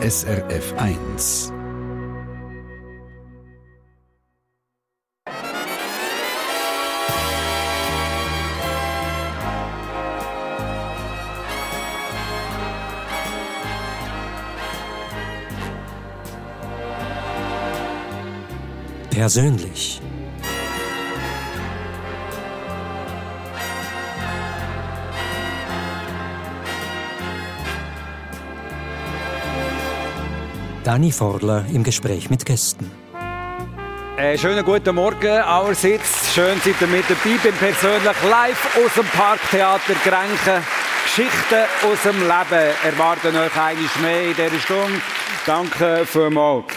[0.00, 1.52] SRF 1.
[19.10, 20.00] Persönlich.
[30.88, 32.90] Dani Forler im Gespräch mit Gästen.
[34.16, 36.32] Äh, schönen guten Morgen allerseits.
[36.34, 40.64] Schön seid ihr mit dabei beim persönlich live aus dem Parktheater Grenken.
[41.04, 45.02] Geschichten aus dem Leben erwarten euch einmal mehr in dieser Stunde.
[45.44, 46.72] Danke vielmals.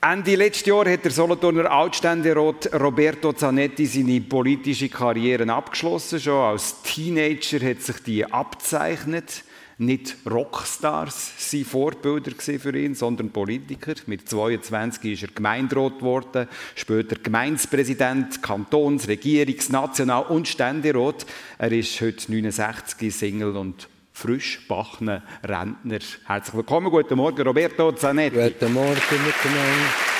[0.00, 6.20] Ende letzten Jahr hat der Solothurner Altständerat Roberto Zanetti seine politische Karriere abgeschlossen.
[6.20, 9.42] Schon als Teenager hat sich die abzeichnet
[9.80, 13.94] nicht Rockstars sind Vorbilder für ihn, sondern Politiker.
[14.06, 21.24] Mit 22 ist er Gemeinderat geworden, später Gemeindepräsident, Kantons-, Regierungs-, National- und Ständerat.
[21.58, 26.00] Er ist heute 69, Single und frisch bachner Rentner.
[26.26, 28.36] Herzlich willkommen, guten Morgen, Roberto Zanetti.
[28.36, 30.19] Guten Morgen miteinander.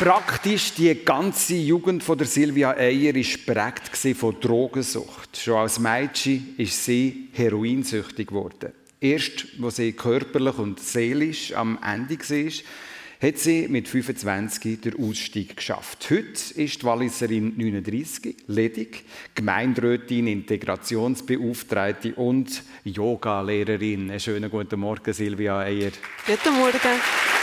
[0.00, 5.36] Praktisch die ganze Jugend von der Silvia Eyer ist geprägt von Drogensucht.
[5.36, 8.72] Schon als Mädchen ist sie heroinsüchtig geworden.
[8.98, 15.58] Erst, als sie körperlich und seelisch am Ende war, hat sie mit 25 den Ausstieg
[15.58, 16.08] geschafft.
[16.08, 24.10] Heute ist die Walliserin 39, ledig, Gemeinderätin, Integrationsbeauftragte und Yoga-Lehrerin.
[24.10, 25.92] Einen schönen guten Morgen, Silvia Eyer.
[26.26, 27.39] Guten Morgen.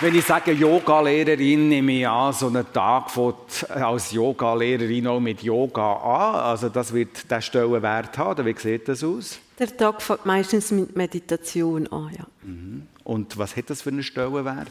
[0.00, 5.42] Wenn ich sage Yoga-Lehrerin, nehme ich an, so einen Tag fängt als Yoga-Lehrerin auch mit
[5.42, 6.34] Yoga an.
[6.36, 8.46] Also das wird der Stellenwert haben.
[8.46, 9.40] Wie sieht das aus?
[9.58, 12.26] Der Tag fängt meistens mit Meditation an, ja.
[12.44, 12.82] Mhm.
[13.02, 14.70] Und was hat das für einen Stellenwert?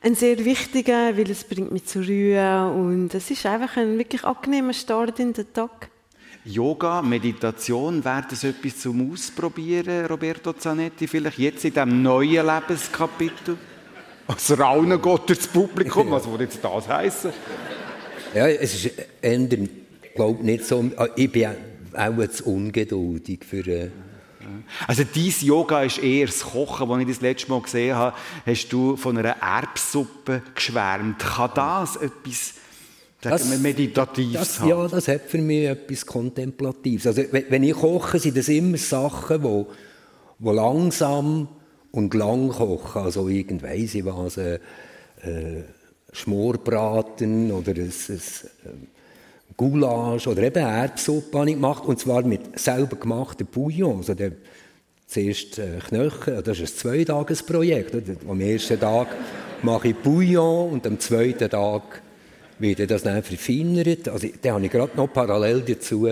[0.00, 4.22] Ein sehr wichtiger, weil es bringt mich zur Ruhe und es ist einfach ein wirklich
[4.22, 5.90] angenehmer Start in den Tag.
[6.44, 13.58] Yoga, Meditation, wäre das etwas zum Ausprobieren, Roberto Zanetti, vielleicht jetzt in diesem neuen Lebenskapitel?
[14.28, 17.32] Als Raunen Gott durchs Publikum, was würde jetzt das heißen?
[18.34, 19.48] Ja, es ist eher,
[20.14, 20.84] glaube nicht so,
[21.16, 21.48] ich bin
[21.94, 23.66] auch zu ungeduldig für...
[23.66, 23.90] Äh
[24.86, 28.16] also dein Yoga ist eher das Kochen, das ich das letzte Mal gesehen habe,
[28.46, 31.18] hast du von einer Erbsuppe geschwärmt.
[31.18, 32.54] Kann das etwas
[33.20, 34.68] das, Meditatives das, haben?
[34.68, 37.06] Ja, das hat für mich etwas Kontemplatives.
[37.06, 39.64] Also wenn ich koche, sind das immer Sachen, die,
[40.38, 41.48] die langsam
[41.90, 44.58] und lang kochen, also irgend weiss ich was, äh,
[45.22, 45.62] äh,
[46.12, 48.20] Schmorbraten oder ein, ein,
[48.64, 48.88] ein
[49.56, 53.98] Goulash oder eben Erbsuppe habe ich gemacht und zwar mit selber gemachten Bouillon.
[53.98, 54.32] Also der,
[55.06, 57.96] zuerst äh, Knöchel, das ist ein Zweitagesprojekt.
[58.28, 59.08] Am ersten Tag
[59.62, 62.02] mache ich Bouillon und am zweiten Tag
[62.58, 64.08] wird das dann verfeinert.
[64.08, 66.06] Also, dann habe ich gerade noch parallel dazu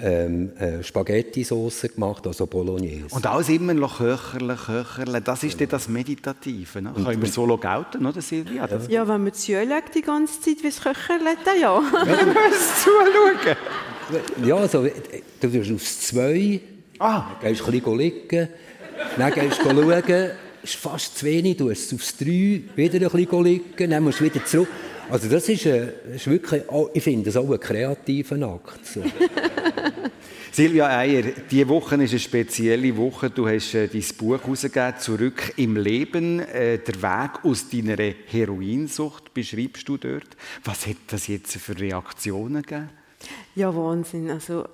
[0.00, 3.06] ähm, äh, Spaghetti-Sauce gemacht, also Bolognese.
[3.10, 6.82] Und alles immer noch Köcherle, Köcherle, das ist dann das Meditative.
[6.82, 6.92] Ne?
[6.92, 8.66] Können wir so gelten, oder Silvia?
[8.66, 11.82] Ja, ja wenn man zu legt die ganze Zeit wie das Köcherle, dann ja.
[12.06, 13.56] ja du musst zuschauen.
[14.44, 14.86] Ja, also,
[15.40, 16.60] du bist aufs Zwei,
[16.98, 17.24] ah.
[17.40, 18.48] dann gehst du ein bisschen liegen,
[19.16, 20.30] dann gehst du schauen,
[20.62, 24.24] ist fast zu wenig, du hast aufs Drei, wieder ein bisschen liegen, dann musst du
[24.24, 24.68] wieder zurück.
[25.10, 28.84] Also das ist, äh, ist wirklich, ich finde das auch ein kreativer Akt.
[28.84, 29.02] So.
[30.52, 33.30] Silvia Eier, diese Woche ist eine spezielle Woche.
[33.30, 36.40] Du hast äh, dein Buch herausgegeben, «Zurück im Leben».
[36.40, 37.96] Äh, der Weg aus deiner
[38.26, 40.36] Heroinsucht beschreibst du dort.
[40.64, 42.90] Was hat das jetzt für Reaktionen gegeben?
[43.54, 44.30] Ja, Wahnsinn.
[44.30, 44.64] Also,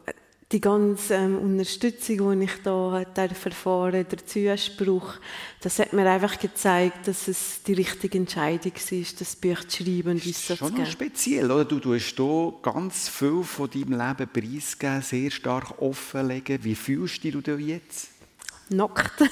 [0.55, 5.15] die ganze ähm, Unterstützung, die ich da erfahren der Zuspruch,
[5.61, 10.13] das hat mir einfach gezeigt, dass es die richtige Entscheidung war, das Buch zu schreiben
[10.13, 11.65] und uns das schon speziell, oder?
[11.65, 16.63] Du, hast hier ganz viel von deinem Leben preisgegeben, sehr stark offenlegen.
[16.63, 18.09] Wie fühlst du dich jetzt?
[18.69, 19.23] Nackt.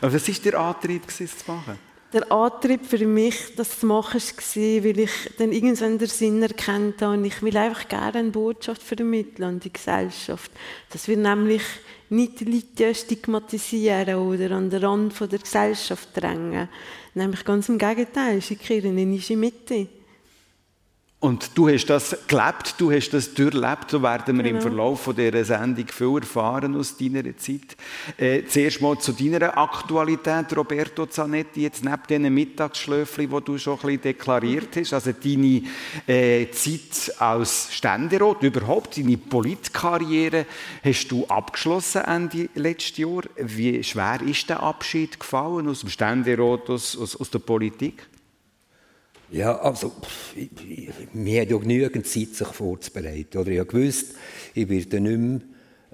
[0.00, 1.91] Aber was war der Antrieb, das zu machen?
[2.12, 7.00] Der Antrieb für mich, das zu machen, war, weil ich dann irgendwann den Sinn erkannt
[7.00, 10.50] habe und ich will einfach gerne eine Botschaft vermitteln an die Gesellschaft.
[10.90, 11.62] Dass wir nämlich
[12.10, 16.68] nicht Leute stigmatisieren oder an den Rand der Gesellschaft drängen.
[17.14, 19.88] Nämlich ganz im Gegenteil, schickieren in die Mitte.
[21.22, 24.56] Und du hast das gelebt, du hast das durchlebt, so werden wir genau.
[24.56, 27.76] im Verlauf von dieser Sendung viel erfahren aus deiner Zeit.
[28.16, 33.74] Äh, zuerst mal zu deiner Aktualität, Roberto Zanetti, jetzt neben diesen Mittagsschläfchen, die du schon
[33.74, 35.62] ein bisschen deklariert hast, also deine
[36.08, 40.46] äh, Zeit als Ständerat, überhaupt deine Politkarriere,
[40.82, 43.22] hast du abgeschlossen Ende letztes Jahr.
[43.36, 48.08] Wie schwer ist der Abschied gefallen aus dem Ständerat, aus, aus, aus der Politik?
[49.32, 49.92] Ja, also,
[51.14, 53.38] mir hat ja genügend Zeit, sich vorzubereiten.
[53.38, 54.14] Oder ich gewusst,
[54.54, 55.44] ich werde nicht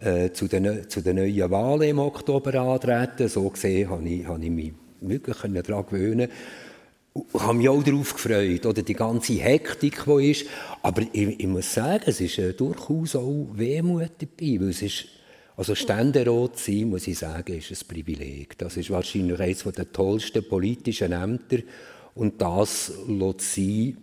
[0.00, 3.29] mehr äh, zu, den, zu den neuen Wahlen im Oktober antreten.
[3.29, 6.29] So gesehen habe ich, habe ich mich wirklich daran gewöhnen
[7.35, 10.46] ich habe mich auch darauf gefreut, oder die ganze Hektik, die ist.
[10.82, 15.06] Aber ich, ich muss sagen, es ist äh, durchaus auch Wehmut dabei, weil es ist,
[15.56, 18.56] also Ständerat sein, muss ich sagen, ist ein Privileg.
[18.58, 21.58] Das ist wahrscheinlich eines der tollsten politischen Ämter,
[22.19, 23.97] und das lässt sie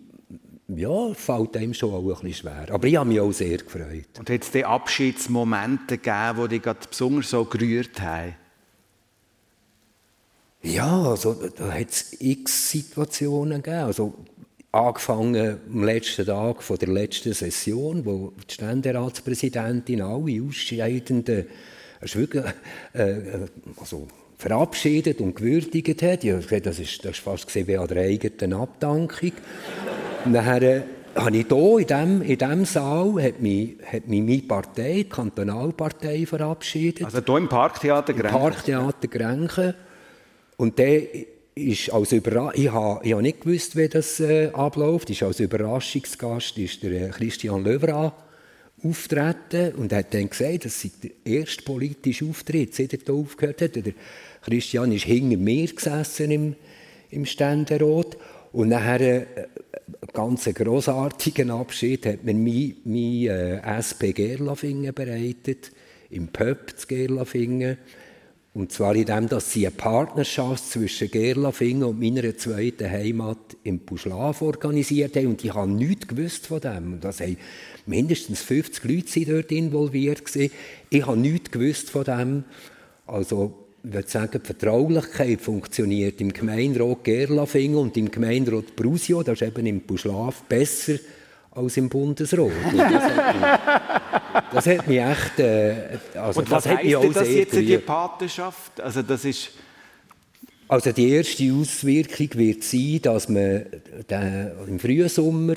[0.68, 2.66] ja, fällt einem schon auch ein bisschen schwer.
[2.70, 4.18] Aber ich habe mich auch sehr gefreut.
[4.18, 8.34] Und hat es die Abschiedsmomente gegeben, die dich besonders so gerührt haben?
[10.62, 13.84] Ja, also da hat es x Situationen gegeben.
[13.84, 14.14] Also,
[14.72, 21.46] angefangen am letzten Tag von der letzten Session, wo die Ständeratspräsidentin alle Ausscheidenden,
[22.00, 22.44] das ist wirklich,
[22.94, 23.46] äh, äh
[23.76, 26.24] also verabschiedet und gewürdigt hat.
[26.24, 29.32] Ich habe gesagt, das ist, das ist fast gesehen wie an der eigenen Abdankung.
[30.24, 30.82] Dann äh,
[31.14, 35.08] habe ich hier in diesem, in diesem Saal hat mich, hat mich meine Partei, die
[35.08, 37.04] Kantonalpartei, verabschiedet.
[37.04, 38.36] Also hier im Parktheater Grenchen?
[38.36, 39.74] Im Parktheater Grenchen.
[40.56, 41.02] Und der
[41.54, 45.08] ist als Überra ich habe, ich habe nicht gewusst, wie das äh, abläuft.
[45.08, 48.12] Ist als Überraschungsgast ist der äh, Christian Löwra
[48.88, 53.76] auftreten und hat dann gesagt, das sei der erste politische Auftritt, seit er aufgehört hat.
[53.76, 53.92] Der
[54.42, 56.54] Christian ist hinter mir gesessen im,
[57.10, 58.16] im Ständerat
[58.52, 59.26] und nachher äh,
[60.00, 65.72] einen ganz grossartigen Abschied hat mir mein, mein äh, SP Gerlafingen bereitet,
[66.10, 67.78] im Pöpp zu Gerlafingen.
[68.56, 73.80] Und zwar in dem, dass sie eine Partnerschaft zwischen Gerlafingen und meiner zweiten Heimat im
[73.80, 75.26] Buschlaf organisiert haben.
[75.26, 76.94] Und ich habe nichts gewusst von dem.
[76.94, 77.36] Und das haben
[77.84, 80.24] mindestens 50 Leute dort involviert.
[80.24, 80.50] Gewesen.
[80.88, 82.44] Ich habe nichts gewusst von dem.
[83.06, 83.52] Also
[83.84, 89.48] ich würde sagen, die Vertraulichkeit funktioniert im Gemeinderat Gerlafingen und im Gemeinderat Brusio, das ist
[89.48, 90.94] eben im Buschlaf, besser
[91.56, 92.50] als im Bundesrat.
[94.52, 95.38] Das hat, mich, echt...
[95.40, 98.80] Äh, also und was hat mich auch das jetzt, die Patenschaft?
[98.80, 99.50] Also das ist...
[100.68, 103.66] Also die erste Auswirkung wird sein, dass man
[104.10, 105.54] den, im frühen Sommer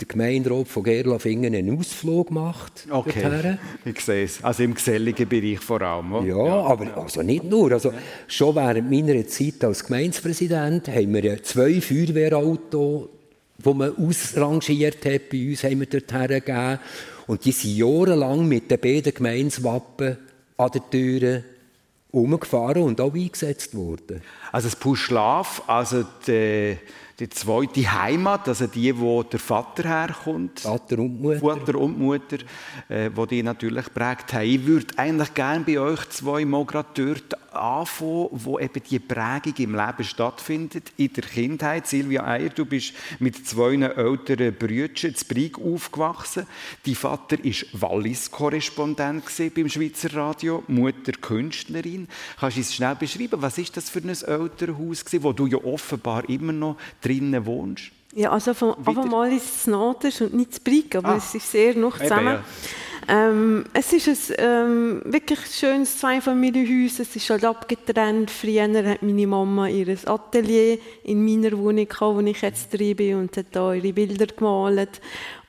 [0.00, 2.86] der Gemeinderat von Gerlafingen einen Ausflug macht.
[2.90, 3.58] Okay, dorthin.
[3.84, 4.42] ich sehe es.
[4.42, 6.12] Also im geselligen Bereich vor allem.
[6.12, 6.26] Oder?
[6.26, 7.72] Ja, aber also nicht nur.
[7.72, 7.92] Also
[8.26, 13.08] schon während meiner Zeit als Gemeindepräsident haben wir zwei Feuerwehrautos,
[13.64, 16.78] die man ausrangiert hat, bei uns haben wir dorthin gegeben.
[17.26, 20.18] Und die sind jahrelang mit den beiden Gemeinswappen
[20.56, 21.44] an den Türen
[22.10, 24.22] umgefahren und auch eingesetzt worden.
[24.50, 26.76] Also das Puschlaf, also die
[27.18, 30.60] die zweite Heimat, also die, wo der Vater herkommt.
[30.60, 31.40] Vater und Mutter.
[31.40, 32.38] Vater und Mutter,
[32.88, 34.46] äh, wo die natürlich prägt haben.
[34.46, 39.54] Ich würde eigentlich gerne bei euch zwei mal gerade dort anfangen, wo eben die Prägung
[39.58, 41.86] im Leben stattfindet, in der Kindheit.
[41.86, 46.46] Silvia Eier, du bist mit zwei älteren Brüdern zu Brig aufgewachsen.
[46.84, 49.24] Dein Vater war Wallis-Korrespondent
[49.54, 52.08] beim Schweizer Radio, Mutter Künstlerin.
[52.38, 53.42] Kannst du es schnell beschreiben?
[53.42, 57.90] Was ist das für ein Elternhaus, wo du ja offenbar immer noch drinnen wohnst?
[58.14, 61.16] Ja, also von Anfang mal ist es Noters und nicht zu Brig, aber ah.
[61.16, 62.34] es ist sehr noch zusammen.
[62.34, 62.44] Eben,
[63.08, 63.28] ja.
[63.30, 66.98] ähm, es ist ein ähm, wirklich schönes Zweifamilienhaus.
[66.98, 68.30] Es ist halt abgetrennt.
[68.30, 73.16] Früher hat meine Mama ihr Atelier in meiner Wohnung gehabt, wo ich jetzt drin bin
[73.16, 75.00] und hat da ihre Bilder gemalt.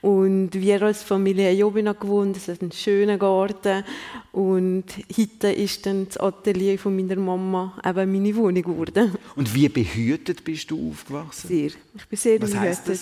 [0.04, 3.86] Und wir als Familie haben oben gewohnt, es hat einen schönen Garten.
[4.34, 4.84] Und
[5.18, 9.16] heute ist dann das Atelier von meiner Mama eben meine Wohnung geworden.
[9.38, 11.48] Und wie behütet bist du aufgewachsen?
[11.48, 11.72] Sehr.
[11.96, 13.00] Ich bin sehr Was behütet.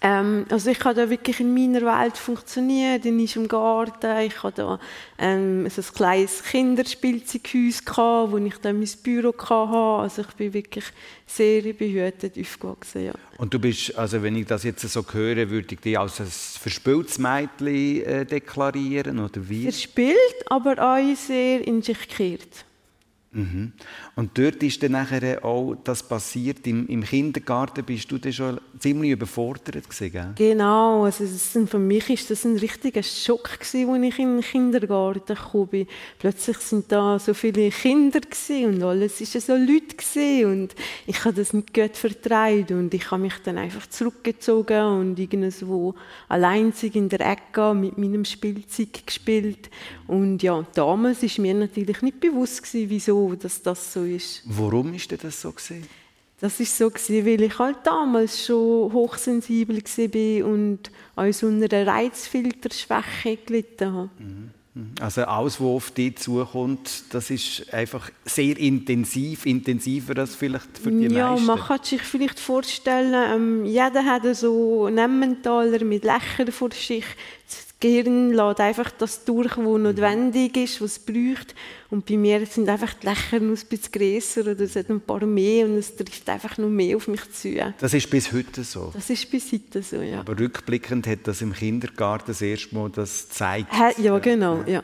[0.00, 4.62] Ähm, also ich kann da wirklich in meiner Welt funktionieren, in im Garten, ich hatte
[4.62, 4.80] da
[5.18, 10.02] ähm, so ein kleines Kinderspielzeughaus, gehabt, wo ich dann mein Büro hatte.
[10.02, 10.84] Also ich bin wirklich
[11.26, 13.12] sehr behütet aufgewachsen, ja.
[13.38, 16.26] Und du bist, also wenn ich das jetzt so höre, würde ich dich als ein
[16.26, 19.64] verspieltes Mädchen äh, deklarieren, oder wie?
[19.64, 22.64] Verspielt, aber auch sehr in sich gekehrt.
[23.30, 23.72] Mhm.
[24.16, 26.66] Und dort ist dann nachher auch das passiert.
[26.66, 30.32] Im, Im, Kindergarten bist du dann schon ziemlich überfordert gewesen, gell?
[30.34, 34.40] Genau, also ist, für mich ist das ein richtiger Schock gewesen, als ich in den
[34.40, 35.86] Kindergarten gekommen
[36.18, 38.20] Plötzlich sind da so viele Kinder
[38.64, 40.74] und alles ist so Leute gewesen und
[41.06, 45.94] ich habe das nicht gut vertreibt und ich habe mich dann einfach zurückgezogen und irgendwo
[46.28, 49.68] allein in der Ecke mit meinem Spielzeug gespielt
[50.06, 54.42] und ja, damals ist mir natürlich nicht bewusst gewesen, wieso dass das so ist.
[54.44, 55.86] Warum ist das so gewesen?
[56.40, 61.86] Das ist so gewesen, weil ich halt damals schon hochsensibel war und an so einer
[61.86, 64.10] Reizfilterschwäche gelitten habe.
[64.18, 64.50] Mhm.
[65.00, 70.92] Also alles, was auf dich zukommt, das ist einfach sehr intensiv, intensiver als vielleicht für
[70.92, 71.46] die ja, meisten.
[71.46, 76.70] Ja, man kann sich vielleicht vorstellen, ähm, jeder hat so einen Emmentaler mit Lächeln vor
[76.70, 77.04] sich.
[77.80, 81.54] Gehirn lässt einfach das durch, was notwendig ist, was es braucht.
[81.90, 85.00] Und bei mir sind einfach die Lächer noch ein bisschen grösser oder es hat ein
[85.00, 87.54] paar mehr und es trifft einfach noch mehr auf mich zu.
[87.78, 88.90] Das ist bis heute so?
[88.92, 90.20] Das ist bis heute so, ja.
[90.20, 93.68] Aber rückblickend hat das im Kindergarten das erste Mal das gezeigt?
[93.98, 94.82] Ja, genau, ja.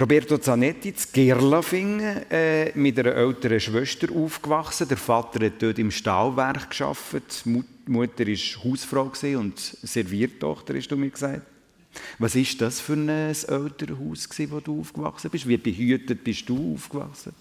[0.00, 4.88] Roberto Zanetti, in Gerlafingen, äh, mit einer älteren Schwester aufgewachsen.
[4.88, 7.42] Der Vater hat dort im Stahlwerk gearbeitet.
[7.44, 11.55] Die Mutter war Hausfrau und Serviertochter, hast du mir gesagt.
[12.18, 15.48] Was ist das für ein Elternhaus, in dem du aufgewachsen bist?
[15.48, 17.32] Wie behütet bist du aufgewachsen?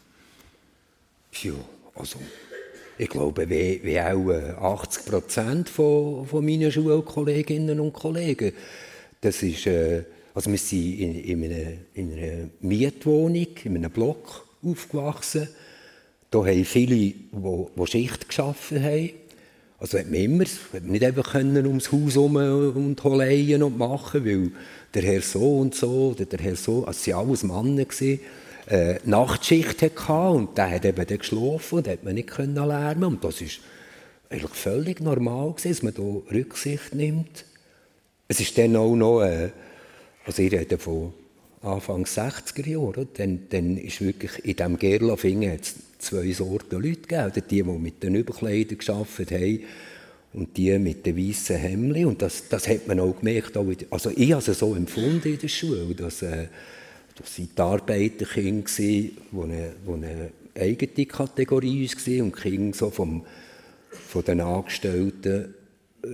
[1.44, 1.54] Ja,
[1.96, 2.20] also
[2.98, 8.54] ich glaube, wie, wie auch 80 Prozent von, von meinen Schulkolleginnen und Kollegen.
[9.20, 14.48] Das ist, äh, also wir sind in, in, einer, in einer Mietwohnung, in einem Block
[14.64, 15.50] aufgewachsen.
[16.32, 19.10] Da haben viele, die, die Schicht geschaffen haben.
[19.86, 23.78] Also hat man immer, hat man nicht einfach können ums Haus herum und holeien und
[23.78, 24.50] machen, weil
[24.96, 28.20] der Herr so und so, oder der Herr so, also es waren alles Männer, gewesen,
[28.68, 33.04] äh, Nachtschicht hatte und der hat eben dann geschlafen und hat man nicht können lernen
[33.04, 33.60] und das ist
[34.32, 37.46] eigentlich völlig normal gewesen, dass man da Rücksicht nimmt.
[38.28, 39.52] Es ist dann auch noch, äh,
[40.26, 41.14] also ich rede von
[41.62, 45.60] Anfang 60er Jahre, dann, dann ist wirklich in diesem Gerlafingen
[45.98, 47.32] zwei Sorten Leute gegeben.
[47.36, 49.60] Die, die mit den Überkleidern gearbeitet haben
[50.34, 52.06] und die mit den weißen Hemden.
[52.06, 53.58] Und das, das hat man auch gemerkt.
[53.58, 56.48] Auch also ich habe es so empfunden in der Schule, dass, äh,
[57.18, 62.90] das sind die Arbeiterkinder, die eine, die eine eigene Kategorie waren und die Kinder so
[62.90, 63.26] vom,
[63.90, 65.54] von den Angestellten
[66.04, 66.08] äh,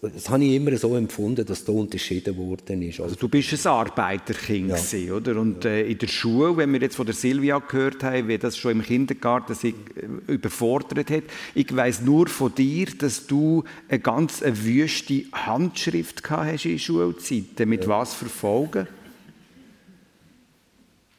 [0.00, 3.00] das habe ich immer so empfunden, dass da unterschieden worden ist.
[3.00, 4.76] Also du bist ein Arbeiterkind, ja.
[4.76, 5.40] gewesen, oder?
[5.40, 8.56] Und äh, in der Schule, wenn wir jetzt von der Silvia gehört haben, wie das
[8.56, 11.24] schon im Kindergarten sich äh, überfordert hat,
[11.54, 16.78] ich weiß nur von dir, dass du eine ganz eine wüste Handschrift gehabt hast in
[16.78, 17.68] Schulzeiten.
[17.68, 17.88] Mit ja.
[17.88, 18.86] was verfolgen?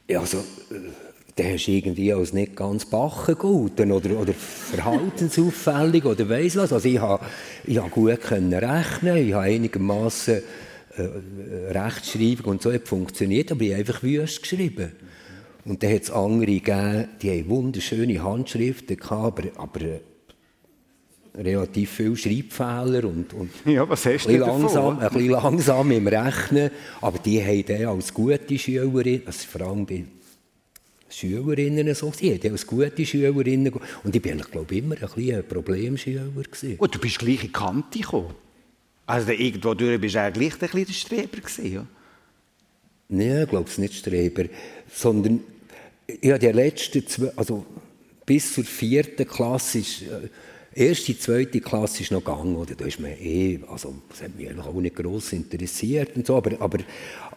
[0.08, 0.38] Ja, also...
[0.70, 1.09] Äh
[1.40, 6.72] der hast du irgendwie als nicht ganz bachen gelten oder, oder verhaltensauffällig oder weiss was.
[6.72, 7.24] Also ich habe,
[7.64, 10.42] ich gut können rechnen, ich habe einigermaßen
[10.96, 11.02] äh,
[11.72, 14.92] Rechtschreibung und so hat funktioniert, aber ich habe einfach wüst geschrieben.
[15.64, 20.00] Und dann hat es andere gegeben, die haben wunderschöne Handschriften gehabt, aber, aber äh,
[21.36, 26.70] relativ viele Schreibfehler und, und ja, was hast du langsam, ein bisschen langsam im Rechnen.
[27.00, 30.04] Aber die haben dann als gute Schülerin, also vor allem bei
[31.10, 32.40] Schülerinnen so gewesen.
[32.40, 33.72] Die als gute Schülerinnen.
[34.04, 36.76] Und ich bin, glaube immer ein, bisschen ein Problemschüler gewesen.
[36.78, 38.34] Und du bist gleich in die Kante gekommen.
[39.06, 41.86] Also irgendwo durch bist du eigentlich ein bisschen der Streber gewesen, ja?
[43.08, 44.44] Nein, ich glaube es nicht Streber,
[44.92, 45.40] sondern
[46.06, 47.66] ich habe die letzten zwei, also
[48.24, 50.28] bis zur vierten Klasse ist, äh,
[50.74, 52.74] erste, zweite Klasse ist noch gegangen, oder?
[52.74, 56.60] Da ist man eh, also, das hat mich auch nicht gross interessiert und so, aber,
[56.60, 56.78] aber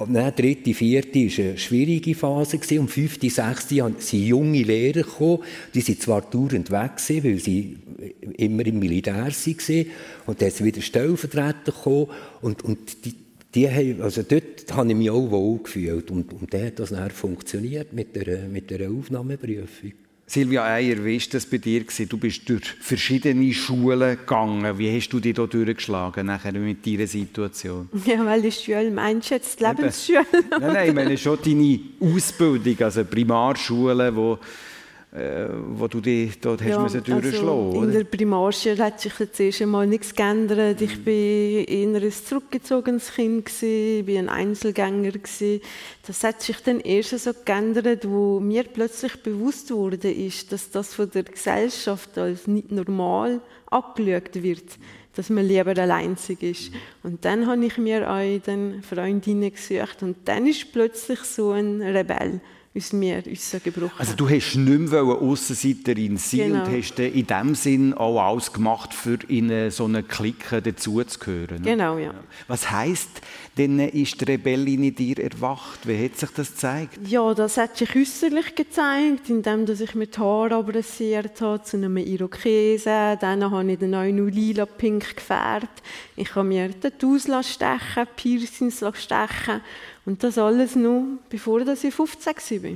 [0.07, 5.43] nein, dritte, vierte war eine schwierige Phase gewesen, und fünfte, sechste sind junge Lehrer gekommen,
[5.73, 7.77] die sind zwar dauernd weg gewesen, weil sie
[8.37, 9.85] immer im Militär waren,
[10.27, 12.07] und dann sind wieder Stellvertreter gekommen,
[12.41, 13.15] und, und die,
[13.55, 16.89] die haben, also dort habe ich mich auch wohl gefühlt, und, und dann hat das
[16.89, 19.93] dann funktioniert mit der, mit der Aufnahmeprüfung.
[20.25, 21.83] Silvia Eier, wie war das bei dir?
[22.07, 24.77] Du bist durch verschiedene Schulen gegangen.
[24.77, 27.89] Wie hast du dich da durchgeschlagen nachher mit deiner Situation?
[28.05, 30.25] Ja, weil die Schule meinst du jetzt die Lebensschule?
[30.49, 34.39] nein, nein, ich meine schon deine Ausbildung, also Primarschule, wo
[35.13, 39.39] äh, wo du dich dort ja, hast müssen also In der Primarschule hat sich jetzt
[39.39, 40.81] erst einmal nichts geändert.
[40.81, 45.11] Ich war eher ein zurückgezogenes Kind, ich war ein Einzelgänger.
[46.07, 50.95] Das hat sich dann erst so geändert, wo mir plötzlich bewusst wurde, ist, dass das
[50.95, 54.77] von der Gesellschaft als nicht normal abgeschaut wird
[55.15, 56.71] dass man lieber alleinzig ist.
[57.03, 61.83] Und dann habe ich mir auch dann Freundinnen gesucht und dann ist plötzlich so ein
[61.83, 62.41] Rebell
[62.75, 66.65] uns so gebrochen Also du hast nicht mehr Aussenseiterin sein Genau.
[66.65, 71.61] und hast in dem Sinn auch alles gemacht, für in so eine Clique dazuzugehören.
[71.61, 71.69] ne?
[71.71, 72.13] Genau, ja.
[72.47, 73.21] Was heisst,
[73.57, 75.87] denn ist die Rebellin in dir erwacht?
[75.87, 76.97] Wie hat sich das gezeigt?
[77.07, 81.77] Ja, das hat sich äußerlich gezeigt, indem dass ich mir die Haare abrasiert habe zu
[81.77, 83.17] einem Irokesen.
[83.21, 85.83] Dann habe ich den neuen noch lila-pink gefärbt.
[86.15, 89.61] Ich habe mir Tattoos stechen, Piercings stechen.
[90.05, 92.71] Und das alles nur, bevor dass ich 15 war.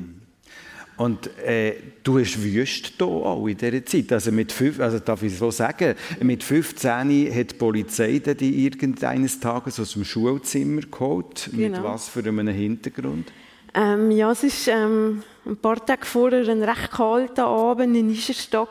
[0.98, 4.12] Und äh, du hast wüst hier auch in dieser Zeit.
[4.12, 6.90] Also mit fünf, also darf ich so sagen, mit 15
[7.36, 11.50] hat die Polizei die irgendeines Tages aus dem Schulzimmer geholt.
[11.52, 11.84] Mit Genau.
[11.84, 13.32] was für einem Hintergrund?
[13.76, 18.10] Ähm, ja, es war ähm, ein paar Tage vorher ein recht kalter Abend in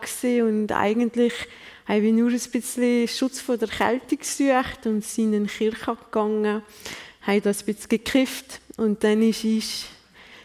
[0.01, 1.33] gewesen und eigentlich
[1.87, 5.97] habe ich nur ein bisschen Schutz vor der Kälte gesucht und sind in die Kirche
[5.97, 6.63] gegangen,
[7.26, 9.87] habe da ein bisschen gekifft und dann ist ich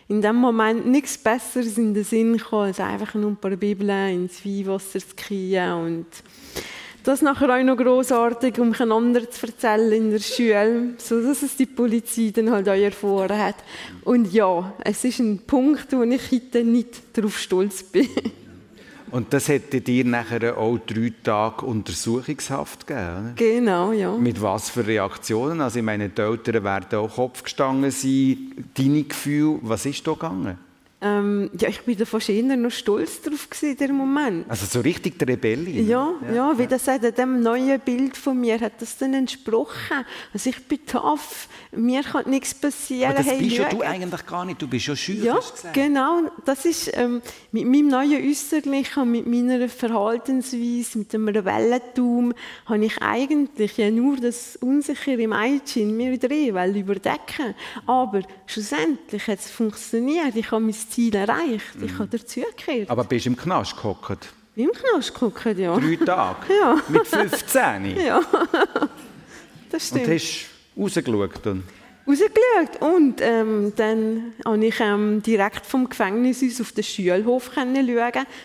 [0.08, 4.24] in dem Moment nichts Besseres in den Sinn gekommen, als einfach nur ein paar Bibeln
[4.24, 6.06] ins Weihwasser zu kriegen und
[7.04, 11.56] das nachher auch noch grossartig um einander zu erzählen in der Schule, so dass es
[11.56, 13.56] die Polizei dann halt auch erfahren hat.
[14.04, 18.08] Und ja, es ist ein Punkt, wo ich heute nicht darauf stolz bin.
[19.12, 23.34] Und das hätte dir nachher auch drei Tage Untersuchungshaft gegeben.
[23.34, 23.34] Oder?
[23.36, 24.16] genau, ja.
[24.16, 25.62] Mit was für Reaktionen?
[25.62, 28.66] Also ich meine, die Eltern werden auch Kopf gestanden sein.
[28.74, 30.58] Deine Gefühle, was ist da gegangen?
[31.04, 34.46] Ähm, ja, ich bin da fast eher noch stolz drauf gewesen, in dem Moment.
[34.48, 35.88] Also so richtig die Rebellion.
[35.88, 40.06] Ja, ja, wie das sagt, dem neuen Bild von mir hat das dann entsprochen.
[40.32, 43.14] Also ich bin tough, mir kann nichts passieren.
[43.14, 44.62] Aber das hey, bist ja du eigentlich gar nicht.
[44.62, 45.40] Du bist ja schüch, Ja,
[45.74, 46.30] genau.
[46.46, 52.32] Das ist ähm, mit meinem neuen Äußerlichen, mit meiner Verhaltensweise, mit dem Rebellentum,
[52.68, 57.56] habe ich eigentlich ja nur das unsichere Mädchen in mir drin weil überdecken.
[57.88, 60.36] Aber schlussendlich hat es funktioniert.
[60.36, 61.76] Ich habe mein Ziel erreicht.
[61.84, 62.90] Ich habe dazugehört.
[62.90, 64.30] Aber bist du im Knast gehockt?
[64.56, 65.78] Im Knast gucken, ja.
[65.78, 66.54] Drei Tage?
[66.54, 66.76] Ja.
[66.90, 67.98] Mit 15?
[68.06, 68.22] Ja,
[69.70, 70.08] das stimmt.
[70.08, 71.48] Und hast rausgeschaut?
[71.48, 71.64] Und
[72.06, 72.82] rausgeschaut.
[72.82, 77.76] Und ähm, dann konnte ich ähm, direkt vom Gefängnis aus auf den Schulhof schauen.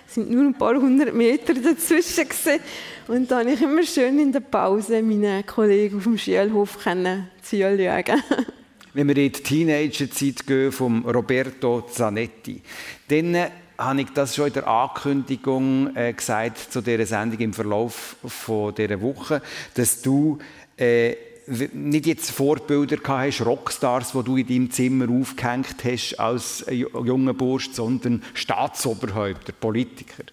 [0.07, 2.29] Es sind nur ein paar hundert Meter dazwischen.
[2.29, 2.61] Gewesen.
[3.09, 7.23] Und dann konnte ich immer schön in der Pause meinen Kollegen auf dem Schulhof zuschauen.
[8.97, 12.63] Wenn wir in die Teenagerzeit gehen von Roberto Zanetti,
[13.09, 17.53] dann äh, habe ich das schon in der Ankündigung äh, gesagt zu dieser Sendung im
[17.53, 19.43] Verlauf von dieser Woche,
[19.75, 20.39] dass du
[20.79, 21.15] äh,
[21.75, 26.77] nicht jetzt Vorbilder gehabt hast, Rockstars, die du in deinem Zimmer aufgehängt hast als äh,
[26.77, 30.25] ju- junger Bursch, sondern Staatsoberhäupter, Politiker.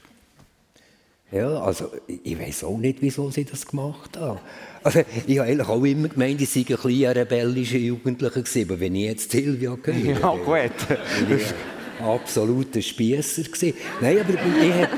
[1.33, 4.39] Ja, also ich weiß auch nicht, wieso sie das gemacht haben.
[4.83, 8.69] Also, ich habe eigentlich auch immer gemeint, ich sei ein bisschen ein rebellischer Jugendlicher gewesen,
[8.69, 10.87] aber wenn ich jetzt Silvia höre, Ja, gut.
[11.27, 11.45] bin ich
[11.99, 13.73] ein absoluter Spiesser gewesen.
[14.01, 14.89] Nein, aber ich habe...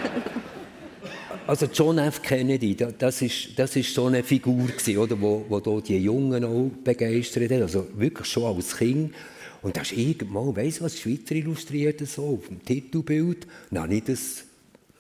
[1.48, 2.22] Also John F.
[2.24, 6.44] Kennedy, da- das ist, das ist so eine Figur gewesen, oder, wo, wo die Jungen
[6.44, 9.14] auch begeistert hat, also wirklich schon als Kind.
[9.62, 13.96] Und das ist irgendwann, weißt du was, Schweizer illustriert so auf dem Titelbild, dann habe
[13.96, 14.44] ich das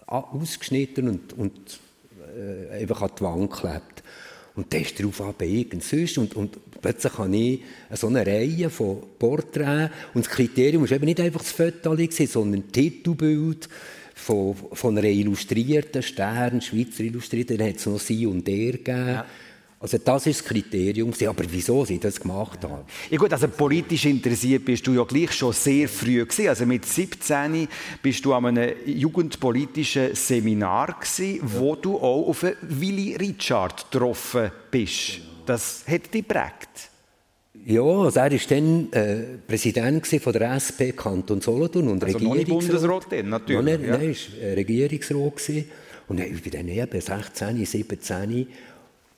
[0.07, 1.79] ausgeschnitten und, und
[2.35, 4.03] äh, einfach an die Wand geklebt.
[4.55, 6.17] Und dann ist darauf ab irgend sonst.
[6.17, 7.61] Und, und plötzlich habe ich
[7.93, 9.91] so eine Reihe von Porträts.
[10.13, 13.67] Und das Kriterium war eben nicht einfach das Foto, sondern ein Titelbild
[14.13, 17.57] von, von einer illustrierten Stern, Schweizer illustrierten.
[17.57, 19.23] Dann hat es noch sie und er gegeben.
[19.85, 21.13] Also das ist das Kriterium.
[21.27, 22.85] Aber wieso sie das gemacht haben?
[23.11, 26.47] Ja gut, also politisch interessiert bist du ja gleich schon sehr früh gewesen.
[26.49, 27.67] Also mit 17
[28.01, 35.19] bist du an einem jugendpolitischen Seminar gewesen, wo du auch auf Willy Richard getroffen bist.
[35.45, 36.89] Das hat dich geprägt.
[37.63, 42.33] Ja, also er war dann äh, Präsident von der SP Kanton Solothurn und Also noch
[42.33, 42.81] nicht Regierungsrat.
[42.81, 43.97] Bundesrat dann, natürlich, Noch nicht, ja.
[43.97, 45.35] Nein, er war Regierungsrat.
[45.35, 45.65] gewesen.
[46.07, 48.47] Und ich bin dann eben 16, 17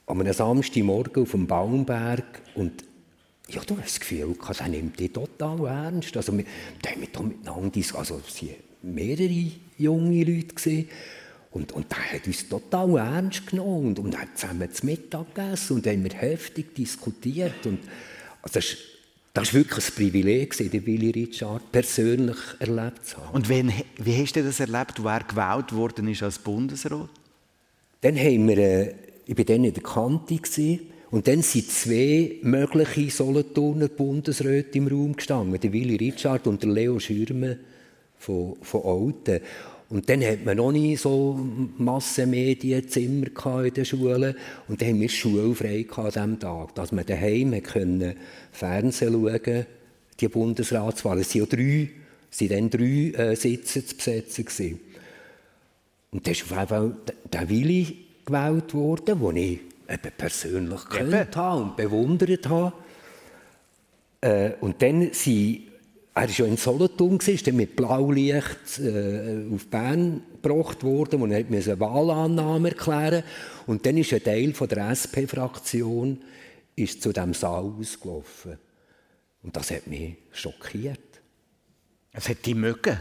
[0.08, 2.84] an einem Samstagmorgen auf dem Baumberg und
[3.50, 6.17] ja, du hast das Gefühl, gehabt, er nimmt dich total ernst.
[6.17, 6.43] Also, wir,
[6.82, 10.54] da haben wir da miteinander also es waren mehrere junge Leute.
[10.54, 10.89] Gewesen.
[11.52, 15.78] Und, und der hat uns total ernst genommen und, und hat zusammen zu Mittag gegessen
[15.78, 17.65] und haben wir heftig diskutiert.
[17.65, 17.80] Und,
[18.41, 18.78] also das, ist,
[19.34, 23.34] das ist wirklich ein Privileg, den Willy Richard persönlich erlebt zu haben.
[23.34, 27.10] Und wenn, wie hast du das erlebt, wo er gewählt worden ist als Bundesrat?
[28.02, 28.93] Dann haben wir, äh,
[29.28, 34.88] ich war dann in der Kante gewesen, und dann sind zwei mögliche Solothurner Bundesräte im
[34.88, 37.60] Raum gestanden, der Willy Richard und der Leo Schürme
[38.18, 39.42] von, von Alten.
[39.90, 41.40] Und dann hat man noch nie so
[41.78, 43.28] Massenmedienzimmer
[43.66, 44.36] in den Schulen.
[44.68, 48.16] Und dann haben wir schulfrei an diesem Tag, dass man daheim können
[48.52, 49.66] Fernsehen schauen
[50.20, 51.20] die Bundesratswahl.
[51.20, 51.90] Es waren drei
[52.30, 54.44] Es waren dann drei äh, Sitze zu besetzen.
[54.44, 54.80] Gewesen.
[56.12, 56.98] Und da ist auf einmal
[57.32, 59.60] der Willi gewählt worden, den ich
[59.90, 62.74] eben persönlich kennt habe und bewundert habe.
[64.22, 65.63] Äh, und dann sind
[66.13, 71.32] er war schon in Solothurn, ist dann mit Blaulicht äh, auf Bern gebracht worden und
[71.32, 73.24] er musste eine Wahlannahme erklären.
[73.68, 76.20] Und dann ist ein Teil von der SP-Fraktion
[76.76, 78.58] zu diesem Saal ausgelaufen.
[79.44, 81.00] Und das hat mich schockiert.
[82.13, 82.98] Es hat die mögen?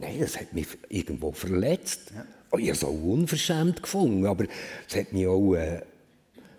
[0.00, 2.10] Nein, das hat mich irgendwo verletzt.
[2.12, 2.24] Ja.
[2.50, 4.44] Oh, ich habe es auch unverschämt gefunden, aber
[4.88, 5.54] es hat mich auch...
[5.54, 5.82] Äh,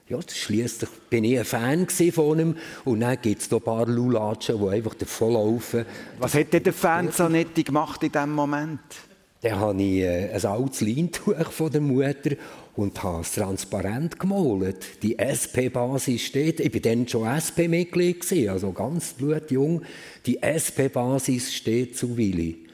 [0.09, 2.55] ja, schliesslich bin ich ein Fan von ihm.
[2.83, 5.85] Und dann gibt es ein paar Lulatschen, die einfach davonlaufen.
[6.17, 8.79] Was hat denn der Fan Zanetti gemacht in diesem Moment?
[9.41, 12.31] Dann habe ich äh, ein altes Leintuch von der Mutter
[12.75, 15.03] und habe es transparent gemalt.
[15.03, 19.83] Die SP-Basis steht, ich war dann schon SP-Mitglied, also ganz blutjung.
[20.25, 22.65] Die SP-Basis steht zu Willi.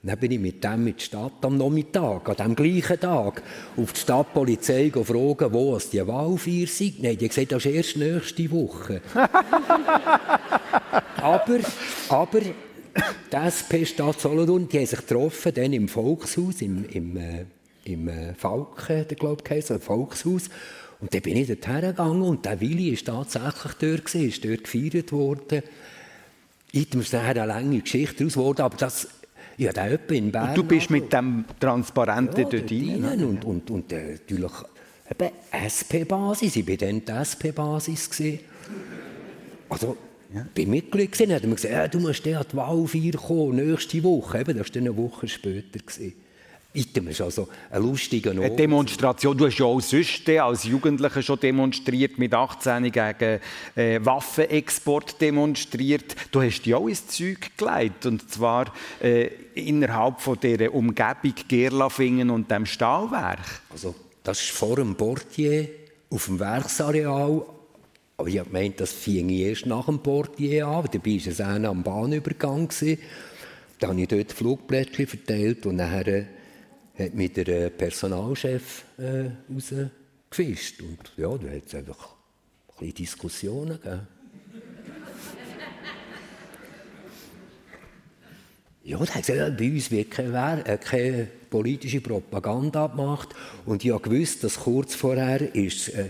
[0.00, 3.42] Dann bin ich mit dem in die Stadt am Nachmittag, an dem gleichen Tag,
[3.76, 6.94] auf die Stadtpolizei fragen, wo es die Wahlfeier sei.
[7.00, 9.02] Nein, die gesagt, das ist erst nächste Woche.
[11.16, 11.58] aber,
[12.08, 17.44] aber, die SP Stadt Solothurn, die haben sich getroffen, dann im Volkshaus, im, im, äh,
[17.84, 20.48] im äh, Falken, glaube ich, also Volkshaus.
[21.00, 25.12] Und dann bin ich dort hergegangen und der Willi war tatsächlich dort, ist dort gefeiert
[25.12, 25.62] worden.
[26.70, 29.08] Ich ist nachher eine lange Geschichte daraus geworden, aber das
[29.58, 30.50] ja, der in Bern.
[30.50, 33.24] Und du bist mit dem Transparenten ja, dort rein?
[33.24, 34.52] Und, und, und äh, natürlich
[35.10, 36.56] eben SP-Basis.
[36.56, 38.10] Ich war dann die SP-Basis.
[39.68, 39.96] Also,
[40.32, 40.46] ja.
[40.54, 44.40] bin Mitglied gewesen, hat mir gesagt, ja, du musst an die Wahlfeier kommen, nächste Woche.
[44.40, 45.78] Eben, das war eine Woche später.
[45.78, 46.14] Gewesen.
[46.78, 48.44] Item ist also ein lustiger Ort.
[48.44, 49.36] Eine Demonstration.
[49.36, 53.40] Du hast ja auch sonst als Jugendlicher schon demonstriert, mit 18 gegen
[53.74, 56.14] äh, Waffenexport demonstriert.
[56.30, 62.30] Du hast ja auch ins Zeug gelegt, und zwar äh, innerhalb von dieser Umgebung Gerlafingen
[62.30, 63.62] und dem Stahlwerk.
[63.70, 65.68] Also, das ist vor dem Portier
[66.10, 67.42] auf dem Werksareal.
[68.16, 70.88] Aber ich habe gemeint, das fing erst nach dem Portier an.
[70.92, 72.68] Dabei war es auch am Bahnübergang.
[73.78, 76.26] Da habe ich dort Flugblättchen verteilt und nachher
[76.98, 80.82] hat mit der Personalchef äh, rausgefischt.
[80.82, 84.06] Und ja, da hat es einfach ein bisschen Diskussionen gegeben.
[88.84, 93.34] Ja, da hat gesagt, bei uns wird keine, äh, keine politische Propaganda gemacht.
[93.66, 96.08] Und ich gewusst, dass kurz vorher ist, äh,